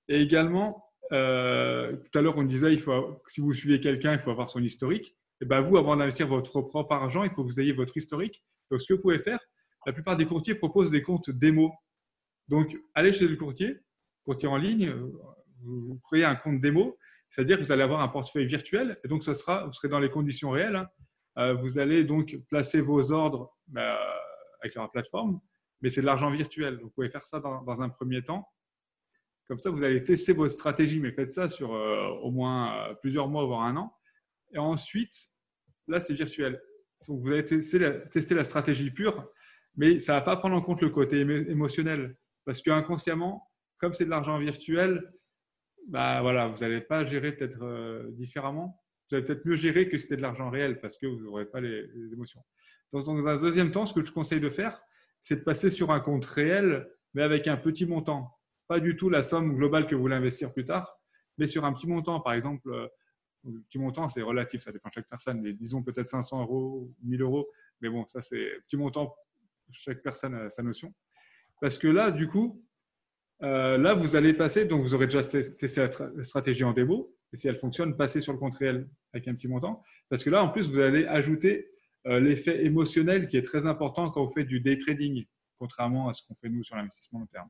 Et 0.07 0.21
également, 0.21 0.83
euh, 1.11 1.95
tout 1.95 2.19
à 2.19 2.21
l'heure, 2.21 2.37
on 2.37 2.43
disait, 2.43 2.73
il 2.73 2.79
faut, 2.79 3.21
si 3.27 3.41
vous 3.41 3.53
suivez 3.53 3.79
quelqu'un, 3.79 4.13
il 4.13 4.19
faut 4.19 4.31
avoir 4.31 4.49
son 4.49 4.63
historique. 4.63 5.17
Et 5.41 5.45
ben 5.45 5.61
vous, 5.61 5.77
avant 5.77 5.95
d'investir 5.95 6.27
votre 6.27 6.61
propre 6.61 6.93
argent, 6.93 7.23
il 7.23 7.29
faut 7.31 7.43
que 7.43 7.49
vous 7.49 7.59
ayez 7.59 7.73
votre 7.73 7.95
historique 7.97 8.43
donc, 8.69 8.81
ce 8.81 8.87
que 8.87 8.93
vous 8.93 9.01
pouvez 9.01 9.19
faire, 9.19 9.39
la 9.85 9.93
plupart 9.93 10.17
des 10.17 10.25
courtiers 10.25 10.55
proposent 10.55 10.91
des 10.91 11.01
comptes 11.01 11.29
démo. 11.29 11.73
Donc, 12.47 12.75
allez 12.95 13.13
chez 13.13 13.27
le 13.27 13.35
courtier, 13.35 13.79
courtier 14.25 14.47
en 14.47 14.57
ligne, 14.57 14.93
vous 15.63 15.99
créez 16.03 16.25
un 16.25 16.35
compte 16.35 16.61
démo, 16.61 16.97
c'est-à-dire 17.29 17.57
que 17.57 17.63
vous 17.63 17.71
allez 17.71 17.83
avoir 17.83 18.01
un 18.01 18.07
portefeuille 18.07 18.47
virtuel, 18.47 18.99
et 19.03 19.07
donc 19.07 19.23
ça 19.23 19.33
sera, 19.33 19.65
vous 19.65 19.71
serez 19.71 19.89
dans 19.89 19.99
les 19.99 20.09
conditions 20.09 20.51
réelles. 20.51 20.75
Hein. 20.75 20.87
Euh, 21.37 21.53
vous 21.53 21.77
allez 21.77 22.03
donc 22.03 22.35
placer 22.49 22.81
vos 22.81 23.11
ordres 23.11 23.55
bah, 23.67 23.99
avec 24.61 24.75
la 24.75 24.87
plateforme, 24.87 25.39
mais 25.81 25.89
c'est 25.89 26.01
de 26.01 26.05
l'argent 26.05 26.31
virtuel. 26.31 26.79
Vous 26.81 26.89
pouvez 26.89 27.09
faire 27.09 27.25
ça 27.25 27.39
dans, 27.39 27.81
un 27.81 27.89
premier 27.89 28.23
temps. 28.23 28.47
Comme 29.47 29.59
ça, 29.59 29.69
vous 29.69 29.83
allez 29.83 30.03
tester 30.03 30.33
votre 30.33 30.53
stratégie, 30.53 30.99
mais 30.99 31.11
faites 31.11 31.31
ça 31.31 31.47
sur 31.47 31.73
euh, 31.73 32.07
au 32.21 32.31
moins 32.31 32.89
euh, 32.89 32.93
plusieurs 32.95 33.29
mois, 33.29 33.45
voire 33.45 33.61
un 33.61 33.77
an. 33.77 33.95
Et 34.53 34.57
ensuite, 34.57 35.13
là, 35.87 35.99
c'est 35.99 36.13
virtuel 36.13 36.61
vous 37.07 37.31
allez 37.31 37.43
tester 37.43 38.35
la, 38.35 38.43
stratégie 38.43 38.91
pure, 38.91 39.29
mais 39.75 39.99
ça 39.99 40.13
ne 40.13 40.19
va 40.19 40.25
pas 40.25 40.37
prendre 40.37 40.55
en 40.55 40.61
compte 40.61 40.81
le 40.81 40.89
côté 40.89 41.19
émotionnel. 41.19 42.17
Parce 42.45 42.61
qu'inconsciemment, 42.61 43.49
comme 43.77 43.93
c'est 43.93 44.05
de 44.05 44.09
l'argent 44.09 44.37
virtuel, 44.39 45.13
bah 45.87 46.21
voilà, 46.21 46.47
vous 46.47 46.57
n'allez 46.57 46.81
pas 46.81 47.03
gérer 47.03 47.33
peut-être 47.33 47.63
euh, 47.63 48.09
différemment. 48.11 48.81
Vous 49.09 49.17
allez 49.17 49.25
peut-être 49.25 49.45
mieux 49.45 49.55
gérer 49.55 49.89
que 49.89 49.97
c'était 49.97 50.17
de 50.17 50.21
l'argent 50.21 50.49
réel 50.49 50.79
parce 50.81 50.97
que 50.97 51.07
vous 51.07 51.19
n'aurez 51.19 51.45
pas 51.45 51.61
les, 51.61 51.89
émotions. 52.11 52.43
dans 52.91 53.27
un 53.27 53.41
deuxième 53.41 53.71
temps, 53.71 53.85
ce 53.85 53.93
que 53.93 54.01
je 54.01 54.11
conseille 54.11 54.41
de 54.41 54.49
faire, 54.49 54.81
c'est 55.21 55.37
de 55.37 55.43
passer 55.43 55.69
sur 55.69 55.91
un 55.91 55.99
compte 55.99 56.25
réel, 56.25 56.89
mais 57.13 57.23
avec 57.23 57.47
un 57.47 57.57
petit 57.57 57.85
montant. 57.85 58.37
Pas 58.67 58.79
du 58.79 58.95
tout 58.95 59.09
la 59.09 59.23
somme 59.23 59.55
globale 59.55 59.87
que 59.87 59.95
vous 59.95 60.01
voulez 60.01 60.15
investir 60.15 60.53
plus 60.53 60.65
tard, 60.65 60.99
mais 61.37 61.47
sur 61.47 61.65
un 61.65 61.73
petit 61.73 61.87
montant. 61.87 62.19
Par 62.19 62.33
exemple, 62.33 62.69
euh, 62.71 62.87
le 63.45 63.61
petit 63.61 63.79
montant, 63.79 64.07
c'est 64.07 64.21
relatif, 64.21 64.61
ça 64.61 64.71
dépend 64.71 64.89
de 64.89 64.93
chaque 64.93 65.07
personne, 65.07 65.41
mais 65.41 65.53
disons 65.53 65.83
peut-être 65.83 66.09
500 66.09 66.41
euros, 66.41 66.91
1000 67.03 67.21
euros. 67.21 67.47
Mais 67.81 67.89
bon, 67.89 68.05
ça, 68.07 68.21
c'est 68.21 68.45
petit 68.65 68.77
montant, 68.77 69.15
chaque 69.71 70.01
personne 70.01 70.35
a 70.35 70.49
sa 70.49 70.63
notion. 70.63 70.93
Parce 71.61 71.77
que 71.77 71.87
là, 71.87 72.11
du 72.11 72.27
coup, 72.27 72.63
euh, 73.43 73.77
là, 73.77 73.93
vous 73.93 74.15
allez 74.15 74.33
passer, 74.33 74.65
donc 74.65 74.81
vous 74.81 74.93
aurez 74.93 75.05
déjà 75.05 75.23
testé 75.23 75.85
la 76.15 76.23
stratégie 76.23 76.63
en 76.63 76.73
démo, 76.73 77.15
et 77.33 77.37
si 77.37 77.47
elle 77.47 77.57
fonctionne, 77.57 77.95
passez 77.95 78.21
sur 78.21 78.33
le 78.33 78.39
compte 78.39 78.55
réel 78.55 78.87
avec 79.13 79.27
un 79.27 79.35
petit 79.35 79.47
montant. 79.47 79.83
Parce 80.09 80.23
que 80.23 80.29
là, 80.29 80.43
en 80.43 80.49
plus, 80.49 80.69
vous 80.69 80.79
allez 80.79 81.05
ajouter 81.05 81.69
l'effet 82.05 82.65
émotionnel 82.65 83.27
qui 83.27 83.37
est 83.37 83.41
très 83.41 83.65
important 83.65 84.09
quand 84.09 84.23
vous 84.23 84.33
faites 84.33 84.47
du 84.47 84.59
day 84.61 84.77
trading, 84.77 85.25
contrairement 85.59 86.07
à 86.09 86.13
ce 86.13 86.21
qu'on 86.23 86.35
fait 86.35 86.49
nous 86.49 86.63
sur 86.63 86.75
l'investissement 86.75 87.19
long 87.19 87.25
terme. 87.27 87.49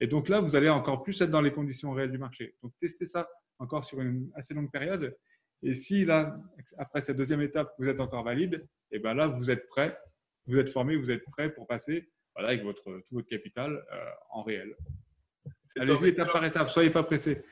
Et 0.00 0.06
donc 0.06 0.28
là, 0.28 0.40
vous 0.40 0.56
allez 0.56 0.68
encore 0.68 1.02
plus 1.02 1.20
être 1.22 1.30
dans 1.30 1.40
les 1.40 1.52
conditions 1.52 1.92
réelles 1.92 2.10
du 2.10 2.18
marché. 2.18 2.54
Donc, 2.62 2.72
testez 2.80 3.06
ça 3.06 3.28
encore 3.58 3.84
sur 3.84 4.00
une 4.00 4.30
assez 4.34 4.54
longue 4.54 4.70
période. 4.70 5.16
Et 5.62 5.74
si 5.74 6.04
là, 6.04 6.38
après 6.78 7.00
cette 7.00 7.16
deuxième 7.16 7.40
étape, 7.40 7.72
vous 7.78 7.88
êtes 7.88 8.00
encore 8.00 8.24
valide, 8.24 8.66
et 8.90 8.96
eh 8.96 8.98
bien 8.98 9.14
là, 9.14 9.26
vous 9.26 9.50
êtes 9.50 9.66
prêt, 9.68 9.98
vous 10.46 10.58
êtes 10.58 10.68
formé, 10.68 10.96
vous 10.96 11.10
êtes 11.10 11.24
prêt 11.32 11.50
pour 11.52 11.66
passer 11.66 12.10
voilà, 12.34 12.50
avec 12.50 12.62
votre, 12.62 12.84
tout 12.84 13.14
votre 13.14 13.26
capital 13.26 13.72
euh, 13.92 14.10
en 14.30 14.42
réel. 14.42 14.76
Allez-y 15.78 16.08
étape 16.08 16.30
par 16.30 16.44
étape, 16.44 16.68
soyez 16.68 16.90
pas 16.90 17.02
pressé. 17.02 17.42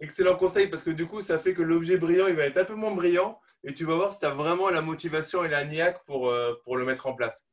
Excellent 0.00 0.36
conseil 0.36 0.68
parce 0.68 0.84
que 0.84 0.90
du 0.90 1.06
coup, 1.06 1.20
ça 1.20 1.38
fait 1.38 1.54
que 1.54 1.62
l'objet 1.62 1.96
brillant, 1.96 2.28
il 2.28 2.36
va 2.36 2.44
être 2.44 2.58
un 2.58 2.64
peu 2.64 2.74
moins 2.74 2.94
brillant 2.94 3.40
et 3.64 3.74
tu 3.74 3.84
vas 3.84 3.96
voir 3.96 4.12
si 4.12 4.20
tu 4.20 4.26
as 4.26 4.34
vraiment 4.34 4.70
la 4.70 4.82
motivation 4.82 5.44
et 5.44 5.48
la 5.48 5.64
niaque 5.64 6.04
pour, 6.04 6.30
euh, 6.30 6.54
pour 6.64 6.76
le 6.76 6.84
mettre 6.84 7.06
en 7.06 7.14
place. 7.14 7.46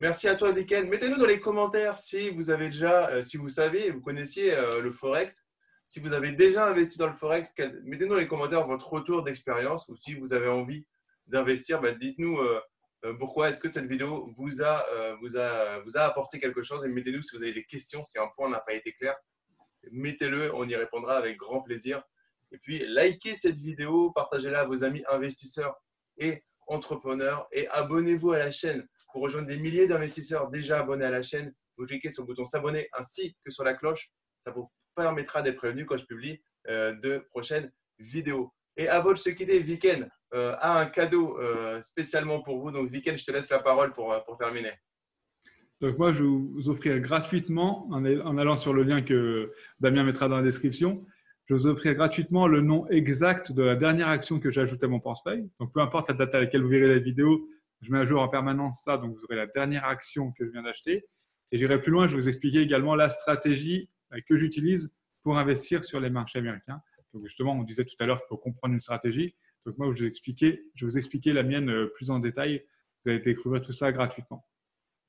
Merci 0.00 0.28
à 0.28 0.36
toi, 0.36 0.52
Diken. 0.52 0.88
Mettez-nous 0.88 1.18
dans 1.18 1.26
les 1.26 1.40
commentaires 1.40 1.98
si 1.98 2.30
vous 2.30 2.50
avez 2.50 2.66
déjà, 2.66 3.08
euh, 3.08 3.22
si 3.22 3.36
vous 3.36 3.48
savez, 3.48 3.90
vous 3.90 4.00
connaissiez 4.00 4.54
le 4.82 4.92
Forex 4.92 5.46
si 5.86 6.00
vous 6.00 6.12
avez 6.12 6.32
déjà 6.32 6.66
investi 6.66 6.98
dans 6.98 7.06
le 7.06 7.14
Forex, 7.14 7.54
mettez-nous 7.84 8.14
dans 8.14 8.20
les 8.20 8.26
commentaires 8.26 8.66
votre 8.66 8.92
retour 8.92 9.22
d'expérience 9.22 9.88
ou 9.88 9.96
si 9.96 10.14
vous 10.14 10.34
avez 10.34 10.48
envie 10.48 10.84
d'investir, 11.28 11.80
bah, 11.80 11.92
dites-nous 11.92 12.38
euh, 12.38 12.60
euh, 13.04 13.14
pourquoi 13.14 13.50
est-ce 13.50 13.60
que 13.60 13.68
cette 13.68 13.86
vidéo 13.86 14.32
vous 14.36 14.62
a, 14.62 14.84
euh, 14.92 15.16
vous, 15.22 15.36
a, 15.36 15.78
vous 15.80 15.96
a 15.96 16.00
apporté 16.00 16.40
quelque 16.40 16.62
chose 16.62 16.84
et 16.84 16.88
mettez-nous 16.88 17.22
si 17.22 17.36
vous 17.36 17.42
avez 17.42 17.52
des 17.52 17.64
questions, 17.64 18.04
si 18.04 18.18
un 18.18 18.26
point 18.36 18.50
n'a 18.50 18.58
pas 18.58 18.74
été 18.74 18.92
clair. 18.94 19.14
Mettez-le, 19.92 20.52
on 20.56 20.68
y 20.68 20.74
répondra 20.74 21.16
avec 21.16 21.36
grand 21.36 21.62
plaisir. 21.62 22.02
Et 22.52 22.58
puis, 22.58 22.84
likez 22.86 23.34
cette 23.34 23.58
vidéo, 23.58 24.12
partagez-la 24.12 24.60
à 24.60 24.64
vos 24.64 24.84
amis 24.84 25.04
investisseurs 25.10 25.76
et 26.18 26.42
entrepreneurs 26.66 27.46
et 27.52 27.68
abonnez-vous 27.68 28.32
à 28.32 28.38
la 28.38 28.50
chaîne 28.50 28.86
pour 29.12 29.22
rejoindre 29.22 29.48
des 29.48 29.56
milliers 29.56 29.88
d'investisseurs 29.88 30.50
déjà 30.50 30.80
abonnés 30.80 31.04
à 31.04 31.10
la 31.10 31.22
chaîne. 31.22 31.54
Vous 31.76 31.86
cliquez 31.86 32.10
sur 32.10 32.22
le 32.22 32.28
bouton 32.28 32.44
s'abonner 32.44 32.88
ainsi 32.92 33.34
que 33.44 33.50
sur 33.50 33.64
la 33.64 33.74
cloche. 33.74 34.10
Ça 34.40 34.50
vous 34.50 34.70
permettra 34.94 35.42
d'être 35.42 35.56
prévenu 35.56 35.86
quand 35.86 35.96
je 35.96 36.06
publie 36.06 36.40
euh, 36.68 36.94
de 36.94 37.24
prochaines 37.30 37.70
vidéos. 37.98 38.52
Et 38.76 38.88
avant 38.88 39.12
de 39.12 39.18
se 39.18 39.30
quitter, 39.30 39.58
Viken 39.60 40.10
euh, 40.34 40.54
a 40.58 40.80
un 40.80 40.86
cadeau 40.86 41.38
euh, 41.38 41.80
spécialement 41.80 42.42
pour 42.42 42.60
vous. 42.60 42.70
Donc, 42.70 42.90
Viken, 42.90 43.16
je 43.16 43.24
te 43.24 43.30
laisse 43.30 43.50
la 43.50 43.60
parole 43.60 43.92
pour, 43.92 44.14
pour 44.26 44.36
terminer. 44.36 44.72
Donc 45.80 45.98
moi, 45.98 46.12
je 46.12 46.22
vais 46.22 46.28
vous 46.28 46.70
offrir 46.70 46.98
gratuitement, 47.00 47.86
en 47.90 48.38
allant 48.38 48.56
sur 48.56 48.72
le 48.72 48.82
lien 48.82 49.02
que 49.02 49.52
Damien 49.78 50.04
mettra 50.04 50.26
dans 50.26 50.38
la 50.38 50.42
description, 50.42 51.04
je 51.46 51.54
vous 51.54 51.66
offrir 51.68 51.94
gratuitement 51.94 52.48
le 52.48 52.60
nom 52.60 52.88
exact 52.88 53.52
de 53.52 53.62
la 53.62 53.76
dernière 53.76 54.08
action 54.08 54.40
que 54.40 54.50
j'ai 54.50 54.62
ajoutée 54.62 54.86
à 54.86 54.88
mon 54.88 54.98
portefeuille. 54.98 55.48
Donc 55.60 55.72
peu 55.72 55.80
importe 55.80 56.08
la 56.08 56.14
date 56.14 56.34
à 56.34 56.40
laquelle 56.40 56.62
vous 56.62 56.68
verrez 56.68 56.88
la 56.88 56.98
vidéo, 56.98 57.48
je 57.82 57.92
mets 57.92 57.98
à 57.98 58.04
jour 58.04 58.20
en 58.20 58.28
permanence 58.28 58.82
ça, 58.82 58.98
donc 58.98 59.14
vous 59.14 59.24
aurez 59.24 59.36
la 59.36 59.46
dernière 59.46 59.84
action 59.84 60.32
que 60.32 60.44
je 60.44 60.50
viens 60.50 60.62
d'acheter. 60.62 61.04
Et 61.52 61.58
j'irai 61.58 61.80
plus 61.80 61.92
loin, 61.92 62.08
je 62.08 62.16
vais 62.16 62.22
vous 62.22 62.28
expliquer 62.28 62.60
également 62.60 62.96
la 62.96 63.10
stratégie 63.10 63.88
euh, 64.12 64.18
que 64.28 64.34
j'utilise 64.34 64.98
pour 65.22 65.38
investir 65.38 65.84
sur 65.84 66.00
les 66.00 66.10
marchés 66.10 66.40
américains. 66.40 66.80
Donc 67.12 67.22
justement, 67.22 67.52
on 67.52 67.62
disait 67.62 67.84
tout 67.84 67.94
à 68.00 68.06
l'heure 68.06 68.18
qu'il 68.18 68.28
faut 68.28 68.36
comprendre 68.36 68.74
une 68.74 68.80
stratégie. 68.80 69.36
Donc 69.64 69.78
moi, 69.78 69.86
je 69.86 69.92
vais 69.92 70.00
vous 70.00 70.06
expliquer, 70.06 70.64
je 70.74 70.84
vous 70.84 70.98
expliquer 70.98 71.32
la 71.32 71.44
mienne 71.44 71.70
euh, 71.70 71.92
plus 71.94 72.10
en 72.10 72.18
détail. 72.18 72.64
Vous 73.04 73.12
allez 73.12 73.20
découvrir 73.20 73.62
tout 73.62 73.72
ça 73.72 73.92
gratuitement. 73.92 74.44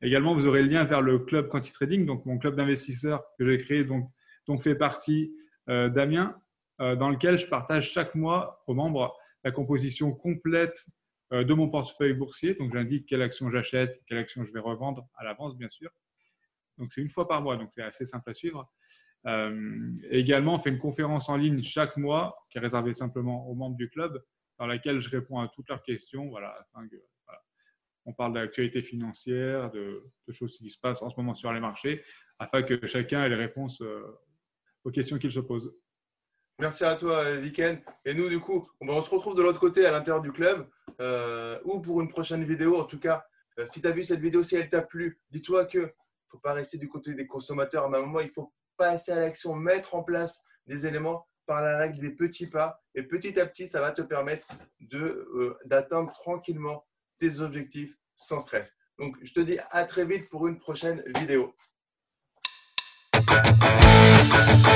Également, 0.04 0.36
vous 0.36 0.45
aurez 0.45 0.62
le 0.62 0.69
lien 0.69 0.84
vers 0.84 1.02
le 1.02 1.17
club 1.17 1.47
Quanti 1.47 1.73
Trading, 1.73 2.06
donc 2.06 2.26
mon 2.28 2.38
club 2.38 2.56
d'investisseurs 2.56 3.23
que 3.39 3.45
j'ai 3.45 3.58
créé, 3.58 3.84
donc, 3.84 4.12
dont 4.45 4.60
fait 4.60 4.76
partie 4.76 5.34
Damien, 5.67 6.39
euh, 6.80 6.95
dans 6.95 7.10
lequel 7.10 7.38
je 7.38 7.47
partage 7.47 7.91
chaque 7.91 8.13
mois 8.13 8.63
aux 8.67 8.75
membres 8.75 9.17
la 9.43 9.51
composition 9.51 10.13
complète 10.13 10.86
euh, 11.34 11.43
de 11.43 11.53
mon 11.53 11.69
portefeuille 11.69 12.13
boursier. 12.13 12.53
Donc, 12.56 12.73
j'indique 12.73 13.08
quelle 13.08 13.21
action 13.21 13.49
j'achète, 13.49 14.01
quelle 14.08 14.19
action 14.19 14.43
je 14.43 14.53
vais 14.53 14.60
revendre 14.60 15.08
à 15.15 15.23
l'avance, 15.23 15.58
bien 15.58 15.69
sûr. 15.69 15.89
Donc, 16.77 16.91
c'est 16.91 17.01
une 17.01 17.10
fois 17.10 17.27
par 17.27 17.41
mois, 17.41 17.58
donc 17.58 17.69
c'est 17.71 17.82
assez 17.82 18.06
simple 18.06 18.30
à 18.30 18.34
suivre. 18.34 18.71
également, 20.12 20.53
on 20.53 20.58
fait 20.60 20.69
une 20.69 20.77
conférence 20.77 21.27
en 21.30 21.38
ligne 21.38 21.63
chaque 21.63 21.97
mois 21.97 22.38
qui 22.49 22.60
est 22.60 22.62
réservée 22.62 22.93
simplement 22.93 23.47
aux 23.47 23.56
membres 23.56 23.75
du 23.75 23.89
club, 23.89 24.23
dans 24.60 24.67
laquelle 24.67 24.99
je 24.99 25.10
réponds 25.10 25.39
à 25.39 25.47
toutes 25.47 25.69
leurs 25.69 25.82
questions. 25.82 26.30
Voilà, 26.30 26.56
afin 26.60 26.88
que, 26.88 26.95
on 28.08 28.13
parle 28.13 28.34
d'actualité 28.34 28.82
financière, 28.82 29.69
de, 29.71 30.03
choses 30.30 30.58
qui 30.58 30.69
se 30.69 30.80
passent 30.80 31.01
en 31.01 31.10
ce 31.10 31.15
moment 31.17 31.34
sur 31.34 31.51
les 31.51 31.60
marchés, 31.60 32.03
afin 32.39 32.63
que 32.63 32.88
chacun 32.88 33.23
ait 33.23 33.30
les 33.30 33.36
réponses 33.36 33.82
euh, 33.82 34.01
questions 34.91 35.17
qu'il 35.17 35.32
se 35.32 35.39
pose. 35.39 35.73
Merci 36.60 36.86
à 36.86 36.95
toi, 36.95 37.36
Viken. 37.36 37.80
Et 38.04 38.15
nous, 38.15 38.30
du 38.30 38.39
coup, 38.39 38.67
on 38.82 39.02
se 39.02 39.10
retrouve 39.12 39.36
de 39.36 39.43
l'autre 39.43 39.60
côté 39.60 39.86
à 39.86 39.91
l'intérieur 39.91 40.23
du 40.23 40.32
club 40.32 40.67
euh, 41.00 41.60
ou 41.65 41.80
pour 41.80 42.02
une 42.02 42.08
prochaine 42.08 42.43
vidéo. 42.43 42.80
En 42.80 42.86
tout 42.86 43.00
cas, 43.00 43.23
euh, 43.60 43.65
si 43.65 43.80
tu 43.80 43.88
as 43.88 43.91
vu 43.91 44.04
cette 44.04 44.19
vidéo, 44.19 44.43
si 44.43 44.56
elle 44.56 44.69
t'a 44.69 44.82
plu, 44.82 45.19
dis-toi 45.30 45.65
que 45.65 45.93
faut 46.30 46.39
pas 46.39 46.54
rester 46.54 46.78
du 46.78 46.89
côté 46.89 47.13
des 47.13 47.28
consommateurs. 47.28 47.84
À 47.84 47.88
un 47.88 48.02
moment, 48.02 48.19
il 48.21 48.32
faut 48.32 48.54
passer 48.76 49.12
à 49.12 49.19
l'action, 49.19 49.56
mettre 49.56 49.93
en 49.93 50.04
place 50.04 50.45
des 50.65 50.88
éléments 50.88 51.28
par 51.45 51.62
la 51.62 51.78
règle 51.78 52.00
des 52.00 52.15
petits 52.15 52.47
pas. 52.47 52.82
Et 52.95 53.04
petit 53.04 53.39
à 53.39 53.45
petit, 53.45 53.67
ça 53.67 53.80
va 53.80 53.91
te 53.91 54.02
permettre 54.02 54.47
d'atteindre 55.65 56.12
tranquillement 56.12 56.86
tes 57.19 57.39
objectifs 57.39 57.95
sans 58.15 58.39
stress. 58.39 58.76
Donc, 58.97 59.15
je 59.21 59.32
te 59.32 59.39
dis 59.39 59.60
à 59.69 59.86
très 59.86 60.06
vite 60.06 60.28
pour 60.30 60.47
une 60.47 60.58
prochaine 60.58 61.04
vidéo. 61.15 61.56
Thank 64.38 64.67